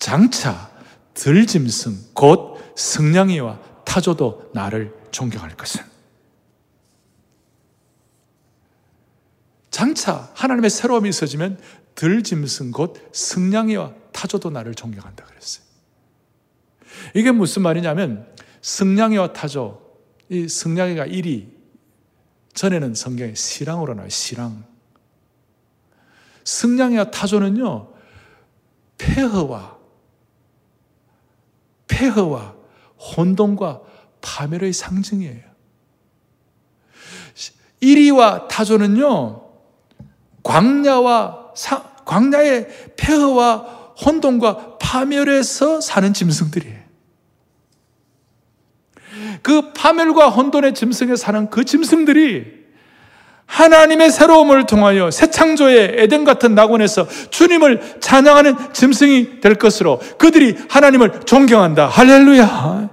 장차 0.00 0.68
들짐승 1.14 2.12
곧 2.12 2.53
승냥이와 2.76 3.60
타조도 3.84 4.50
나를 4.54 4.94
존경할 5.10 5.56
것은 5.56 5.84
장차 9.70 10.30
하나님의 10.34 10.70
새로움이 10.70 11.08
있어지면 11.08 11.60
들짐승 11.94 12.70
곧 12.70 12.96
승냥이와 13.12 13.92
타조도 14.12 14.50
나를 14.50 14.74
존경한다 14.74 15.24
그랬어요. 15.24 15.64
이게 17.14 17.32
무슨 17.32 17.62
말이냐면 17.62 18.26
승냥이와 18.62 19.32
타조, 19.32 19.80
이 20.28 20.48
승냥이가 20.48 21.06
일이 21.06 21.52
전에는 22.54 22.94
성경에 22.94 23.34
시랑으로 23.34 23.94
나와요. 23.94 24.08
시랑. 24.08 24.64
승냥이와 26.44 27.10
타조는요, 27.10 27.92
폐허와, 28.96 29.76
폐허와 31.88 32.54
혼돈과 32.98 33.80
파멸의 34.20 34.72
상징이에요. 34.72 35.42
이리와 37.80 38.48
타조는요, 38.48 39.42
광야와, 40.42 41.52
사, 41.54 41.82
광야의 42.04 42.94
폐허와 42.96 43.56
혼돈과 44.04 44.78
파멸에서 44.78 45.80
사는 45.80 46.12
짐승들이에요. 46.12 46.84
그 49.42 49.72
파멸과 49.74 50.30
혼돈의 50.30 50.74
짐승에 50.74 51.16
사는 51.16 51.50
그 51.50 51.64
짐승들이 51.64 52.63
하나님의 53.54 54.10
새로움을 54.10 54.66
통하여 54.66 55.12
새 55.12 55.30
창조의 55.30 55.94
에덴 55.96 56.24
같은 56.24 56.56
낙원에서 56.56 57.06
주님을 57.30 58.00
찬양하는 58.00 58.72
짐승이 58.72 59.40
될 59.40 59.54
것으로 59.54 60.00
그들이 60.18 60.56
하나님을 60.68 61.20
존경한다. 61.20 61.86
할렐루야. 61.86 62.90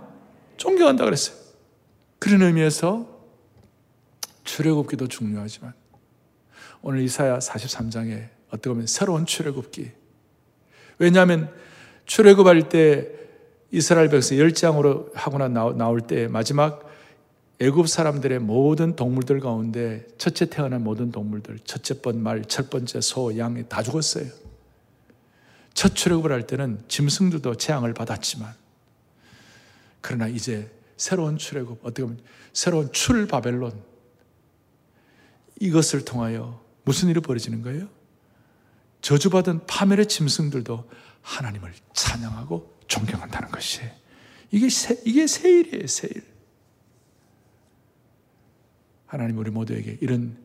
존경한다 0.57 1.05
그랬어요. 1.05 1.35
그런 2.19 2.43
의미에서 2.43 3.07
출애굽기도 4.43 5.07
중요하지만 5.07 5.73
오늘 6.83 7.01
이사야 7.01 7.39
43장에 7.39 8.27
어떻게 8.49 8.69
보면 8.69 8.85
새로운 8.85 9.25
출애굽기. 9.25 9.89
왜냐하면 10.99 11.49
출애굽할 12.05 12.69
때 12.69 13.07
이스라엘 13.71 14.09
백성 14.09 14.37
열장으로 14.37 15.09
하거나 15.15 15.47
나올 15.47 16.01
때 16.01 16.27
마지막 16.27 16.90
애굽 17.61 17.87
사람들의 17.87 18.39
모든 18.39 18.95
동물들 18.95 19.39
가운데 19.39 20.07
첫째 20.17 20.49
태어난 20.49 20.83
모든 20.83 21.11
동물들, 21.11 21.59
첫째 21.63 22.01
번 22.01 22.19
말, 22.19 22.43
첫 22.45 22.71
번째 22.71 22.99
소, 23.01 23.37
양이 23.37 23.69
다 23.69 23.83
죽었어요. 23.83 24.25
첫 25.75 25.95
출애굽을 25.95 26.31
할 26.31 26.47
때는 26.47 26.83
짐승들도 26.87 27.55
재앙을 27.57 27.93
받았지만 27.93 28.51
그러나 30.01 30.27
이제 30.27 30.71
새로운 30.97 31.37
출애굽, 31.37 31.85
어떻게 31.85 32.01
보면 32.01 32.19
새로운 32.51 32.91
출 32.91 33.27
바벨론 33.27 33.79
이것을 35.59 36.03
통하여 36.03 36.59
무슨 36.83 37.09
일이 37.09 37.19
벌어지는 37.19 37.61
거예요? 37.61 37.87
저주받은 39.01 39.67
파멸의 39.67 40.07
짐승들도 40.07 40.89
하나님을 41.21 41.75
찬양하고 41.93 42.79
존경한다는 42.87 43.51
것이 43.51 43.81
이게 44.49 44.67
새, 44.67 44.99
이게 45.05 45.27
세일이에요, 45.27 45.85
세일. 45.85 46.30
하나님 49.11 49.37
우리 49.39 49.51
모두에게 49.51 49.97
이런 49.99 50.37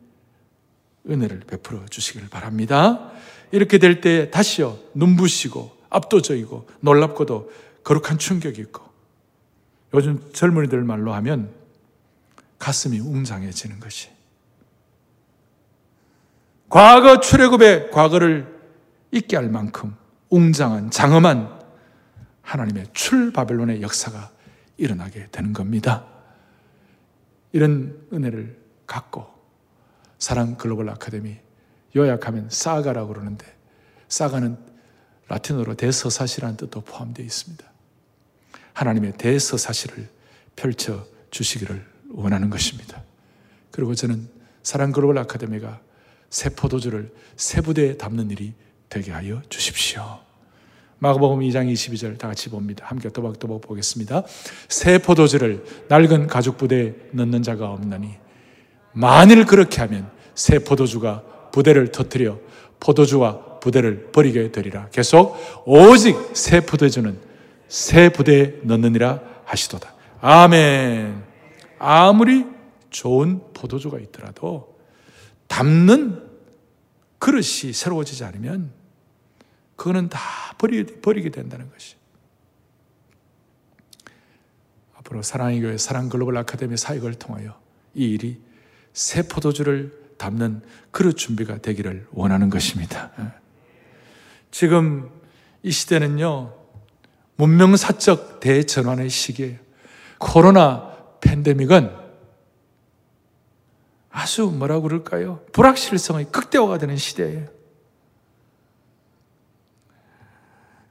은혜를 1.09 1.39
베풀어 1.47 1.85
주시기를 1.85 2.27
바랍니다. 2.27 3.11
이렇게 3.51 3.77
될 3.77 4.01
때 4.01 4.29
다시요 4.29 4.77
눈부시고 4.93 5.71
압도적이고 5.89 6.67
놀랍고도 6.81 7.49
거룩한 7.85 8.17
충격이 8.17 8.59
있고 8.59 8.83
요즘 9.93 10.21
젊은이들 10.33 10.83
말로 10.83 11.13
하면 11.13 11.49
가슴이 12.59 12.99
웅장해지는 12.99 13.79
것이 13.79 14.09
과거 16.67 17.21
출애굽의 17.21 17.91
과거를 17.91 18.53
잊게 19.11 19.37
할 19.37 19.47
만큼 19.49 19.95
웅장한 20.29 20.91
장엄한 20.91 21.57
하나님의 22.41 22.87
출바벨론의 22.91 23.81
역사가 23.81 24.29
일어나게 24.75 25.29
되는 25.31 25.53
겁니다. 25.53 26.16
이런 27.57 28.07
은혜를 28.13 28.55
갖고 28.85 29.25
사랑 30.19 30.57
글로벌 30.57 30.91
아카데미 30.91 31.37
요약하면 31.95 32.49
사가라고 32.51 33.07
그러는데 33.07 33.47
사가는 34.09 34.55
라틴어로 35.27 35.73
대서사시라는 35.73 36.55
뜻도 36.55 36.81
포함되어 36.81 37.25
있습니다. 37.25 37.65
하나님의 38.73 39.13
대서사시를 39.13 40.07
펼쳐 40.55 41.03
주시기를 41.31 41.83
원하는 42.11 42.51
것입니다. 42.51 43.01
그리고 43.71 43.95
저는 43.95 44.29
사랑 44.61 44.91
글로벌 44.91 45.17
아카데미가 45.17 45.81
새 46.29 46.49
포도주를 46.49 47.11
새 47.37 47.61
부대에 47.61 47.97
담는 47.97 48.29
일이 48.29 48.53
되게 48.87 49.11
하여 49.11 49.41
주십시오. 49.49 50.19
마가복음 50.99 51.41
2장 51.41 51.71
22절 51.71 52.17
다 52.17 52.27
같이 52.27 52.49
봅니다. 52.49 52.85
함께 52.87 53.09
또박또박 53.09 53.61
보겠습니다. 53.61 54.23
새 54.67 54.97
포도주를 54.97 55.63
낡은 55.89 56.27
가죽 56.27 56.57
부대에 56.57 56.93
넣는 57.11 57.43
자가 57.43 57.71
없나니 57.71 58.15
만일 58.93 59.45
그렇게 59.45 59.81
하면 59.81 60.09
새 60.33 60.59
포도주가 60.59 61.23
부대를 61.51 61.91
터뜨려 61.91 62.39
포도주와 62.79 63.59
부대를 63.59 64.11
버리게 64.11 64.51
되리라. 64.51 64.87
계속 64.91 65.37
오직 65.65 66.15
새 66.33 66.61
포도주는 66.61 67.19
새 67.67 68.09
부대에 68.09 68.55
넣느니라 68.63 69.21
하시도다. 69.45 69.93
아멘. 70.21 71.23
아무리 71.79 72.45
좋은 72.89 73.41
포도주가 73.53 73.99
있더라도 73.99 74.77
담는 75.47 76.23
그릇이 77.19 77.73
새로워지지 77.73 78.23
않으면 78.23 78.71
그거는 79.77 80.09
다 80.09 80.19
버리, 80.57 80.83
버리게 80.85 81.29
된다는 81.29 81.71
것이. 81.71 81.95
앞으로 84.95 85.21
사랑의 85.21 85.61
교회 85.61 85.77
사랑 85.77 86.09
글로벌 86.09 86.35
아카데미 86.37 86.75
사역을 86.75 87.13
통하여 87.13 87.57
이 87.93 88.09
일이 88.09 88.41
새 88.91 89.25
포도주를 89.27 90.07
담는 90.17 90.63
그릇 90.91 91.15
준비가 91.15 91.59
되기를 91.59 92.07
원하는 92.11 92.49
것입니다. 92.49 93.11
예. 93.19 93.31
지금 94.51 95.09
이 95.63 95.71
시대는요, 95.71 96.53
문명사적 97.35 98.39
대전환의 98.39 99.09
시기예요. 99.09 99.59
코로나 100.17 100.97
팬데믹은 101.21 101.91
아주 104.09 104.47
뭐라고 104.47 104.83
그럴까요? 104.83 105.41
불확실성의 105.51 106.31
극대화가 106.31 106.79
되는 106.79 106.97
시대예요. 106.97 107.56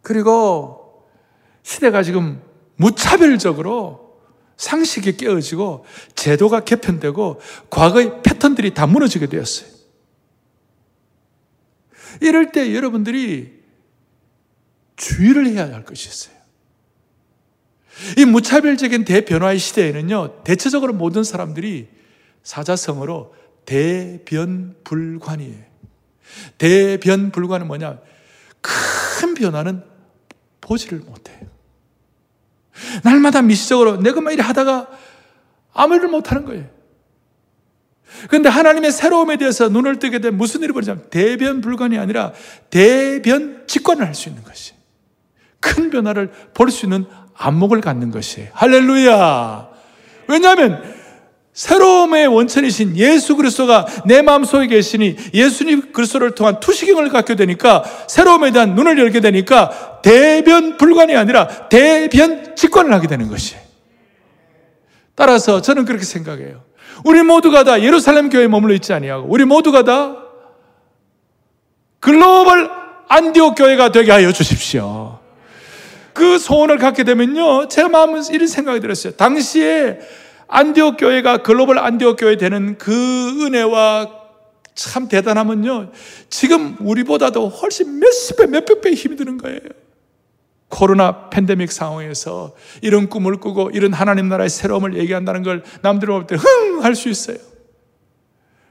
그리고 0.07 1.05
시대가 1.65 2.05
지금 2.05 2.41
무차별적으로 2.77 4.21
상식이 4.57 5.17
깨어지고 5.17 5.85
제도가 6.15 6.61
개편되고 6.61 7.41
과거의 7.71 8.23
패턴들이 8.23 8.73
다 8.73 8.87
무너지게 8.87 9.27
되었어요. 9.27 9.69
이럴 12.21 12.53
때 12.53 12.73
여러분들이 12.73 13.65
주의를 14.95 15.49
해야 15.49 15.65
할 15.65 15.85
것이 15.85 16.09
있어요. 16.09 16.37
이 18.17 18.25
무차별적인 18.27 19.05
대변화의 19.05 19.59
시대에는요, 19.59 20.45
대체적으로 20.45 20.93
모든 20.93 21.25
사람들이 21.25 21.89
사자성어로 22.45 23.35
대변불관이에요. 23.65 25.65
대변불관은 26.59 27.67
뭐냐? 27.67 27.99
큰 28.61 29.35
변화는 29.35 29.96
보지를 30.67 30.99
못해요. 30.99 31.39
날마다 33.05 33.41
미시적으로 33.41 33.97
내가 33.99 34.21
막 34.21 34.33
이래 34.33 34.43
하다가 34.43 34.89
아무 35.73 35.95
일을 35.95 36.09
못하는 36.09 36.45
거예요. 36.45 36.67
그런데 38.29 38.49
하나님의 38.49 38.93
새로움에 38.93 39.37
대해서 39.37 39.69
눈을 39.69 39.99
뜨게 39.99 40.19
되면 40.21 40.39
무슨 40.39 40.63
일이 40.63 40.73
벌어지냐면 40.73 41.09
대변 41.11 41.61
불관이 41.61 41.99
아니라 41.99 42.33
대변 42.71 43.65
직관을 43.67 44.07
할 44.07 44.15
수 44.15 44.29
있는 44.29 44.43
것이. 44.43 44.75
큰 45.61 45.91
변화를 45.91 46.31
볼 46.55 46.71
수 46.71 46.87
있는 46.87 47.07
안목을 47.35 47.81
갖는 47.81 48.11
것이에요. 48.11 48.51
할렐루야! 48.53 49.69
왜냐하면 50.29 50.96
새로움의 51.57 52.27
원천이신 52.27 52.99
예수 52.99 53.35
그리스도가 53.35 53.87
내 54.05 54.21
마음속에 54.21 54.67
계시니 54.67 55.17
예수님 55.33 55.91
그리스도를 55.91 56.33
통한 56.33 56.61
투시경을 56.61 57.09
갖게 57.09 57.35
되니까 57.35 57.83
새로움에 58.09 58.53
대한 58.53 58.75
눈을 58.75 58.99
열게 58.99 59.21
되니까 59.21 60.01
대변 60.03 60.77
불관이 60.77 61.17
아니라 61.17 61.49
대변 61.71 62.55
직관을 62.55 62.93
하게 62.93 63.09
되는 63.09 63.29
것이. 63.29 63.57
따라서 65.15 65.63
저는 65.63 65.87
그렇게 65.87 66.05
생각해요. 66.05 66.63
우리 67.07 67.23
모두가 67.23 67.65
다 67.65 67.81
예루살렘 67.81 68.29
교회에 68.29 68.49
머물러 68.49 68.75
있지 68.75 68.93
아니하고 68.93 69.27
우리 69.27 69.47
모두가 69.47 69.83
다 69.83 70.15
글로벌 72.01 72.71
안디옥 73.09 73.55
교회가 73.57 73.93
되게 73.93 74.13
하여 74.13 74.31
주십시오. 74.31 75.21
그 76.13 76.39
소원을 76.39 76.77
갖게 76.77 77.03
되면요. 77.03 77.69
제 77.69 77.89
마음은 77.89 78.25
이런 78.31 78.47
생각이 78.47 78.81
들었어요. 78.81 79.15
당시에 79.15 80.01
안디옥 80.49 80.97
교회가 80.99 81.39
글로벌 81.39 81.79
안디옥 81.79 82.17
교회 82.19 82.37
되는 82.37 82.79
그 82.79 82.93
은혜와 83.45 84.11
참 84.75 85.09
대단하면요. 85.09 85.93
지금 86.29 86.77
우리보다도 86.81 87.49
훨씬 87.49 87.99
몇십 87.99 88.37
배, 88.37 88.47
몇백 88.47 88.81
배 88.83 88.93
힘이 88.93 89.17
드는 89.17 89.39
거예요. 89.39 89.61
코로나 90.69 91.31
팬데믹 91.31 91.71
상황에서 91.73 92.55
이런 92.83 93.09
꿈을 93.09 93.39
꾸고 93.39 93.71
이런 93.71 93.93
하나님 93.93 94.29
나라의 94.29 94.51
새로움을 94.51 94.97
얘기한다는 94.97 95.43
걸 95.43 95.63
남들이 95.83 96.11
볼때 96.11 96.35
흥! 96.35 96.83
할 96.83 96.95
수 96.95 97.09
있어요. 97.09 97.39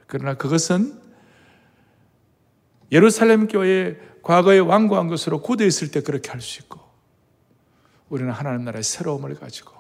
그러나 0.06 0.36
그것은 0.36 0.94
예루살렘 2.92 3.48
교회 3.48 3.98
과거에 4.22 4.60
완고한 4.60 5.08
것으로 5.08 5.42
고대 5.42 5.66
있을 5.66 5.90
때 5.90 6.02
그렇게 6.02 6.30
할 6.30 6.42
수 6.42 6.60
있고 6.62 6.80
우리는 8.10 8.32
하나님 8.32 8.66
나라의 8.66 8.84
새로움을 8.84 9.36
가지고 9.36 9.75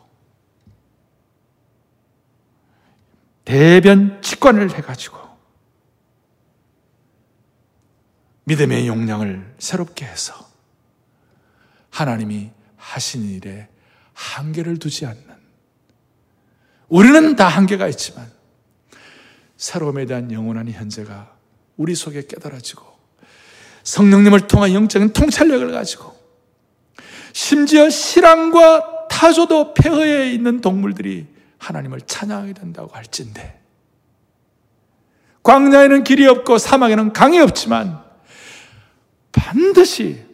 대변 3.46 4.22
직관을 4.22 4.72
해가지고 4.76 5.18
믿음의 8.46 8.88
용량을 8.88 9.56
새롭게 9.60 10.06
해서 10.06 10.34
하나님이 11.92 12.52
하신 12.76 13.24
일에 13.30 13.70
한계를 14.14 14.78
두지 14.78 15.06
않는 15.06 15.24
우리는 16.88 17.36
다 17.36 17.48
한계가 17.48 17.88
있지만 17.88 18.32
새로움에 19.58 20.06
대한 20.06 20.32
영원한 20.32 20.70
현재가 20.70 21.36
우리 21.78 21.96
속에 21.96 22.26
깨달아지고 22.28 22.84
성령님을 23.84 24.48
통한 24.48 24.74
영적인 24.74 25.14
통찰력을 25.14 25.72
가지고 25.72 26.16
심지어 27.34 27.90
실랑과 27.90 29.08
타조도 29.08 29.74
폐허에 29.74 30.32
있는 30.32 30.62
동물들이 30.62 31.35
하나님을 31.60 32.02
찬양하게 32.02 32.54
된다고 32.54 32.94
할진데 32.94 33.62
광야에는 35.44 36.04
길이 36.04 36.26
없고 36.28 36.58
사막에는 36.58 37.14
강이 37.14 37.40
없지만 37.40 38.04
반드시 39.32 40.26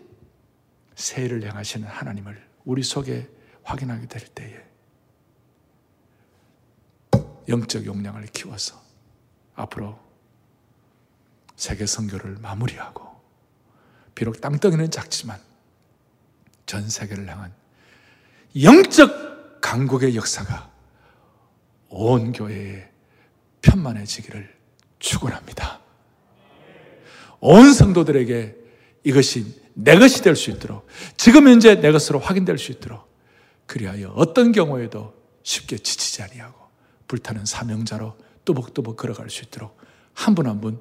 세일을 0.96 1.48
향하시는 1.48 1.88
하나님을 1.88 2.42
우리 2.64 2.84
속에 2.84 3.28
확인하게 3.64 4.08
될 4.08 4.26
때에 4.28 4.64
영적 7.50 7.86
용량을 7.86 8.26
키워서 8.28 8.82
앞으로 9.56 10.00
세계 11.56 11.86
선교를 11.86 12.38
마무리하고 12.38 13.22
비록 14.16 14.40
땅덩이는 14.40 14.92
작지만 14.92 15.40
전 16.66 16.90
세계를 16.90 17.28
향한 17.28 17.54
영적 18.62 19.60
강국의 19.62 20.16
역사가 20.16 20.71
온 21.92 22.32
교회에 22.32 22.90
편만해지기를 23.62 24.50
축원합니다. 25.00 25.80
온 27.40 27.74
성도들에게 27.74 28.56
이것이 29.04 29.62
내 29.74 29.98
것이 29.98 30.22
될 30.22 30.36
수 30.36 30.52
있도록 30.52 30.88
지금 31.18 31.48
현재 31.48 31.76
내 31.80 31.92
것으로 31.92 32.20
확인될 32.20 32.58
수 32.58 32.72
있도록 32.72 33.10
그리하여 33.66 34.14
어떤 34.16 34.52
경우에도 34.52 35.14
쉽게 35.44 35.78
지치지 35.78 36.22
아니하고 36.24 36.60
불타는 37.08 37.46
사명자로 37.46 38.16
뚜벅뚜벅 38.46 38.96
걸어갈 38.98 39.30
수 39.30 39.44
있도록 39.44 39.78
한분 40.14 40.48
한분 40.48 40.80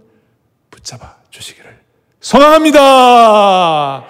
붙잡아 0.71 1.17
주시기를 1.31 1.79
소망합니다. 2.21 4.05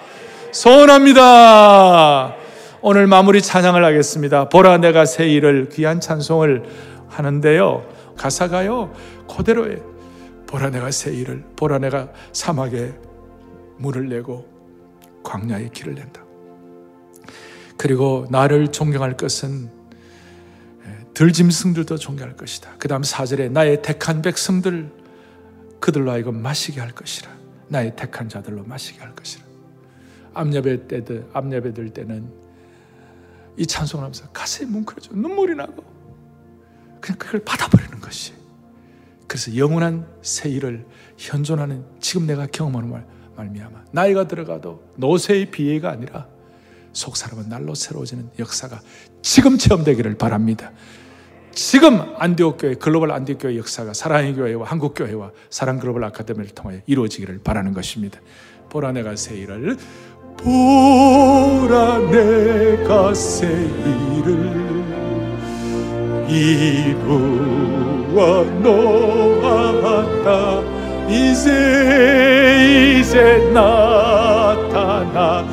소원합니다. 0.51 2.35
오늘 2.81 3.07
마무리 3.07 3.41
찬양을 3.41 3.85
하겠습니다. 3.85 4.49
보라 4.49 4.77
내가 4.79 5.05
새 5.05 5.29
일을 5.29 5.69
귀한 5.69 6.01
찬송을 6.01 6.90
하는데요. 7.11 7.87
가사가요. 8.17 8.93
그대로에 9.27 9.81
보라 10.47 10.69
내가 10.69 10.91
새 10.91 11.13
일을 11.13 11.43
보라 11.55 11.79
내가 11.79 12.11
사막에 12.33 12.93
물을 13.77 14.09
내고 14.09 14.47
광야에 15.23 15.69
길을 15.69 15.95
낸다. 15.95 16.21
그리고 17.77 18.27
나를 18.29 18.71
존경할 18.71 19.17
것은 19.17 19.69
들짐승들도 21.13 21.97
존경할 21.97 22.35
것이다. 22.35 22.71
그 22.79 22.87
다음 22.87 23.03
사절에 23.03 23.49
나의 23.49 23.81
택한 23.81 24.21
백성들 24.21 24.91
그들로 25.79 26.11
하여금 26.11 26.41
마시게 26.41 26.79
할 26.79 26.91
것이라. 26.91 27.29
나의 27.67 27.95
택한 27.95 28.29
자들로 28.29 28.63
마시게 28.63 28.99
할 28.99 29.15
것이라. 29.15 29.43
암예배 30.33 30.87
때들, 30.87 31.27
암예배 31.33 31.73
들 31.73 31.89
때는 31.89 32.31
이 33.57 33.65
찬송을 33.65 34.03
하면서 34.03 34.27
가슴이 34.29 34.69
뭉클해져 34.71 35.13
눈물이 35.13 35.55
나고 35.55 35.90
그냥 37.01 37.17
그걸 37.17 37.41
받아버리는 37.43 37.99
것이. 37.99 38.33
그래서 39.27 39.55
영원한 39.55 40.07
새 40.21 40.49
일을 40.49 40.85
현존하는 41.17 41.83
지금 41.99 42.27
내가 42.27 42.47
경험하는 42.47 42.89
말, 42.89 43.05
말미암아 43.35 43.85
나이가 43.91 44.27
들어가도 44.27 44.83
노쇠의 44.97 45.51
비애가 45.51 45.89
아니라 45.89 46.27
속 46.93 47.15
사람은 47.15 47.49
날로 47.49 47.73
새로워지는 47.73 48.29
역사가 48.39 48.81
지금 49.21 49.57
체험되기를 49.57 50.17
바랍니다. 50.17 50.71
지금 51.53 52.13
안디옥 52.17 52.57
교회 52.59 52.75
글로벌 52.75 53.11
안디옥 53.11 53.39
교회 53.41 53.57
역사가 53.57 53.93
사랑의 53.93 54.35
교회와 54.35 54.67
한국 54.67 54.93
교회와 54.95 55.31
사랑 55.49 55.79
글로벌 55.79 56.03
아카데미를 56.05 56.49
통해 56.49 56.83
이루어지기를 56.85 57.39
바라는 57.43 57.73
것입니다. 57.73 58.19
보라 58.69 58.91
내가 58.91 59.15
새 59.15 59.37
일을 59.37 59.77
보라 60.37 61.99
내가 62.09 63.13
새 63.13 63.47
일을 63.47 64.70
이루어 66.31 68.15
놓았다 68.63 70.61
이제 71.09 72.95
이제 72.99 73.51
나타났으니 73.53 75.51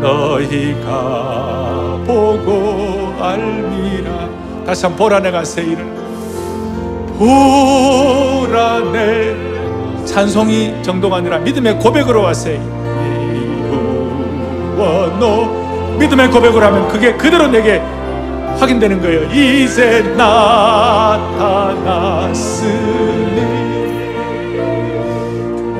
너희가 0.00 1.98
보고 2.06 3.14
알미라. 3.18 4.28
다시 4.66 4.84
한번 4.84 4.98
보라 4.98 5.20
내가 5.20 5.42
새 5.44 5.62
일을. 5.62 5.82
보라 7.18 8.80
내. 8.92 9.34
찬송이 10.04 10.82
정도가 10.82 11.16
아니라 11.16 11.38
믿음의 11.38 11.78
고백으로 11.78 12.20
왔어요 12.22 12.56
이루어 14.76 15.06
놓 15.18 15.63
믿음의 15.98 16.30
고백을 16.30 16.62
하면 16.62 16.88
그게 16.88 17.12
그대로 17.14 17.46
내게 17.48 17.82
확인되는 18.58 19.00
거예요. 19.00 19.24
이제 19.30 20.02
나타났으니 20.16 21.44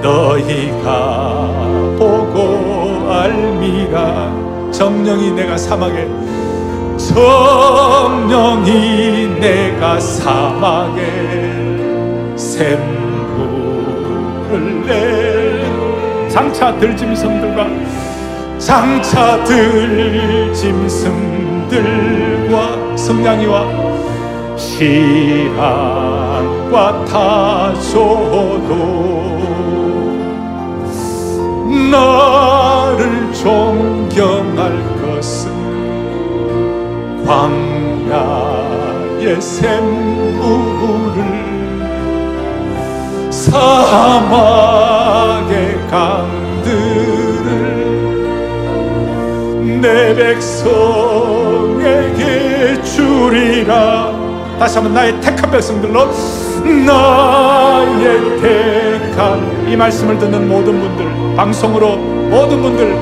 너희가 0.02 1.50
보고 1.98 3.10
알미라 3.10 4.70
정령이 4.70 5.30
내가 5.32 5.56
사막에 5.56 6.08
정령이 6.98 8.60
내가 9.40 9.98
사막에 10.00 11.02
샘물을 12.36 12.94
내 14.86 16.28
장차 16.28 16.76
들짐승들과 16.78 17.66
장차들 18.64 20.52
짐승들과 20.54 21.76
성냥이와 22.96 23.66
시랑과 24.56 25.54
타조도 27.04 28.24
나를 31.90 33.30
존경할 33.34 34.72
것은 35.02 35.52
광야의 38.06 39.42
샘물을 39.42 41.18
사막의 43.30 44.72
강 45.90 46.33
내 49.84 50.14
백성에게 50.14 50.72
주리라. 52.82 54.10
다시 54.58 54.76
한번 54.76 54.94
나의 54.94 55.20
택한 55.20 55.50
백성들로 55.50 56.06
나의 56.86 58.40
택한 58.40 59.68
이 59.68 59.76
말씀을 59.76 60.18
듣는 60.18 60.48
모든 60.48 60.80
분들 60.80 61.36
방송으로 61.36 61.96
모든 61.96 62.62
분들 62.62 62.98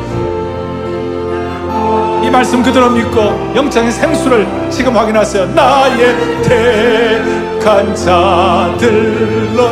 이 2.25 2.31
말씀 2.31 2.65
그대로 2.65 2.91
믿고 2.91 3.21
영장의 3.55 3.93
생수를 3.93 4.45
지금 4.69 4.97
확인하세요. 4.97 5.47
나의 5.55 6.17
택한 6.43 7.95
자들로 7.95 9.63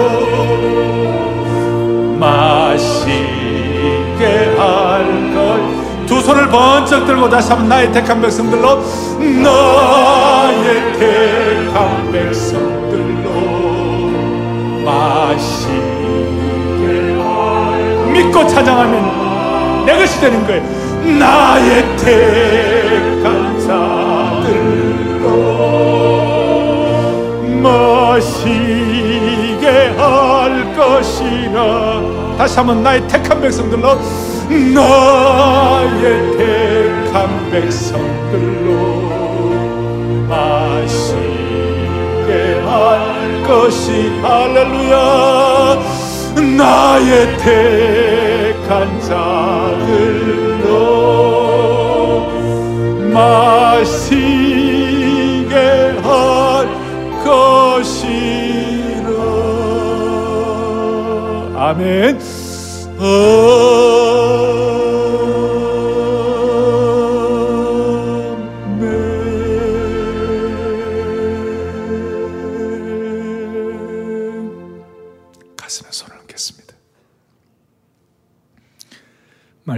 마시 2.20 3.39
손을 6.40 6.48
번쩍 6.48 7.06
들고 7.06 7.28
다시 7.28 7.50
한번 7.50 7.68
나의 7.68 7.92
택한 7.92 8.20
백성들로 8.20 8.82
나의 9.42 10.92
택한 10.98 12.10
백성들로 12.10 13.30
마시게 14.84 15.70
믿고 18.12 18.44
찬양하면 18.46 19.84
내 19.84 19.98
것이 19.98 20.18
되는 20.20 20.46
거예요. 20.46 20.62
나의 21.18 21.96
택한 21.96 23.58
자들로 23.60 25.26
마시게 27.62 29.66
할 29.96 30.74
것이나 30.74 32.36
다시 32.38 32.56
한번 32.56 32.82
나의 32.82 33.06
택한 33.08 33.40
백성들로 33.40 33.98
나의 34.50 36.02
택한 36.36 37.50
백성들로 37.50 38.70
마시게 40.28 41.10
할 42.64 43.42
것이 43.46 44.10
할렐루야. 44.22 44.94
나의 46.56 47.36
택한 47.38 49.00
자들로 49.00 49.18
마시게 53.12 54.34
할 56.02 56.68
것이라. 57.24 59.10
아멘. 61.56 62.18
아멘 63.00 63.99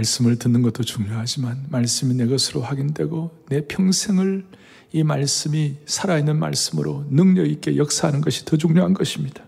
말씀을 0.03 0.37
듣는 0.37 0.61
것도 0.61 0.83
중요하지만 0.83 1.65
말씀이 1.69 2.13
내 2.13 2.25
것으로 2.27 2.61
확인되고 2.61 3.45
내 3.49 3.65
평생을 3.65 4.45
이 4.91 5.03
말씀이 5.03 5.77
살아있는 5.85 6.37
말씀으로 6.37 7.05
능력 7.09 7.47
있게 7.47 7.77
역사하는 7.77 8.21
것이 8.21 8.45
더 8.45 8.57
중요한 8.57 8.93
것입니다. 8.93 9.43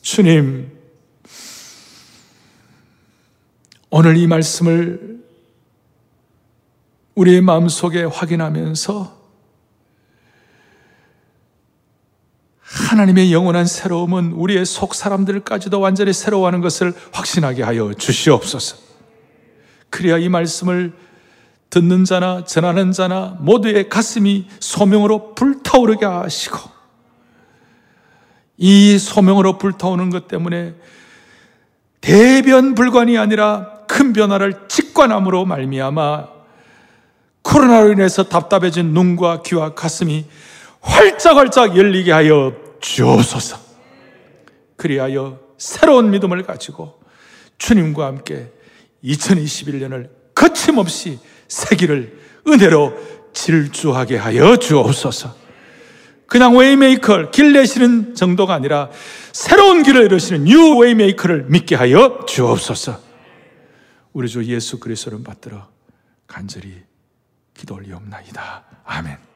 주님, 0.00 0.70
오늘 3.90 4.16
이 4.16 4.26
말씀을 4.26 5.22
우리의 7.14 7.42
마음속에 7.42 8.04
확인하면서 8.04 9.22
하나님의 12.62 13.32
영원한 13.32 13.66
새로움은 13.66 14.32
우리의 14.32 14.64
속 14.64 14.94
사람들까지도 14.94 15.78
완전히 15.78 16.12
새로워하는 16.12 16.62
것을 16.62 16.94
확신하게 17.12 17.62
하여 17.62 17.92
주시옵소서. 17.92 18.81
그래야 19.92 20.16
이 20.16 20.30
말씀을 20.30 20.94
듣는 21.68 22.04
자나 22.04 22.44
전하는 22.44 22.92
자나 22.92 23.36
모두의 23.40 23.90
가슴이 23.90 24.48
소명으로 24.58 25.34
불타오르게 25.34 26.06
하시고 26.06 26.58
이 28.56 28.98
소명으로 28.98 29.58
불타오는 29.58 30.08
것 30.08 30.28
때문에 30.28 30.74
대변 32.00 32.74
불관이 32.74 33.18
아니라 33.18 33.84
큰 33.86 34.14
변화를 34.14 34.66
직관함으로 34.66 35.44
말미암아 35.44 36.28
코로나로 37.42 37.92
인해서 37.92 38.24
답답해진 38.24 38.94
눈과 38.94 39.42
귀와 39.42 39.74
가슴이 39.74 40.24
활짝활짝 40.80 41.76
열리게 41.76 42.12
하여 42.12 42.54
주옵소서. 42.80 43.58
그리하여 44.76 45.38
새로운 45.58 46.10
믿음을 46.10 46.42
가지고 46.44 46.98
주님과 47.58 48.06
함께 48.06 48.50
2021년을 49.04 50.10
거침없이 50.34 51.18
새 51.48 51.71
길을 51.71 52.18
은혜로 52.46 52.94
질주하게 53.32 54.16
하여 54.16 54.56
주옵소서. 54.56 55.42
그냥 56.26 56.56
way 56.56 56.81
maker, 56.81 57.30
길 57.30 57.52
내시는 57.52 58.14
정도가 58.14 58.54
아니라 58.54 58.90
새로운 59.32 59.82
길을 59.82 60.04
이루시는 60.06 60.44
new 60.44 60.78
way 60.78 60.95
maker를 60.95 61.44
믿게 61.48 61.74
하여 61.74 62.24
주옵소서. 62.26 62.98
우리 64.14 64.28
주 64.28 64.44
예수 64.44 64.80
그리스도를 64.80 65.22
받들어 65.22 65.68
간절히 66.26 66.82
기도 67.54 67.74
올리옵나이다. 67.74 68.64
아멘. 68.84 69.31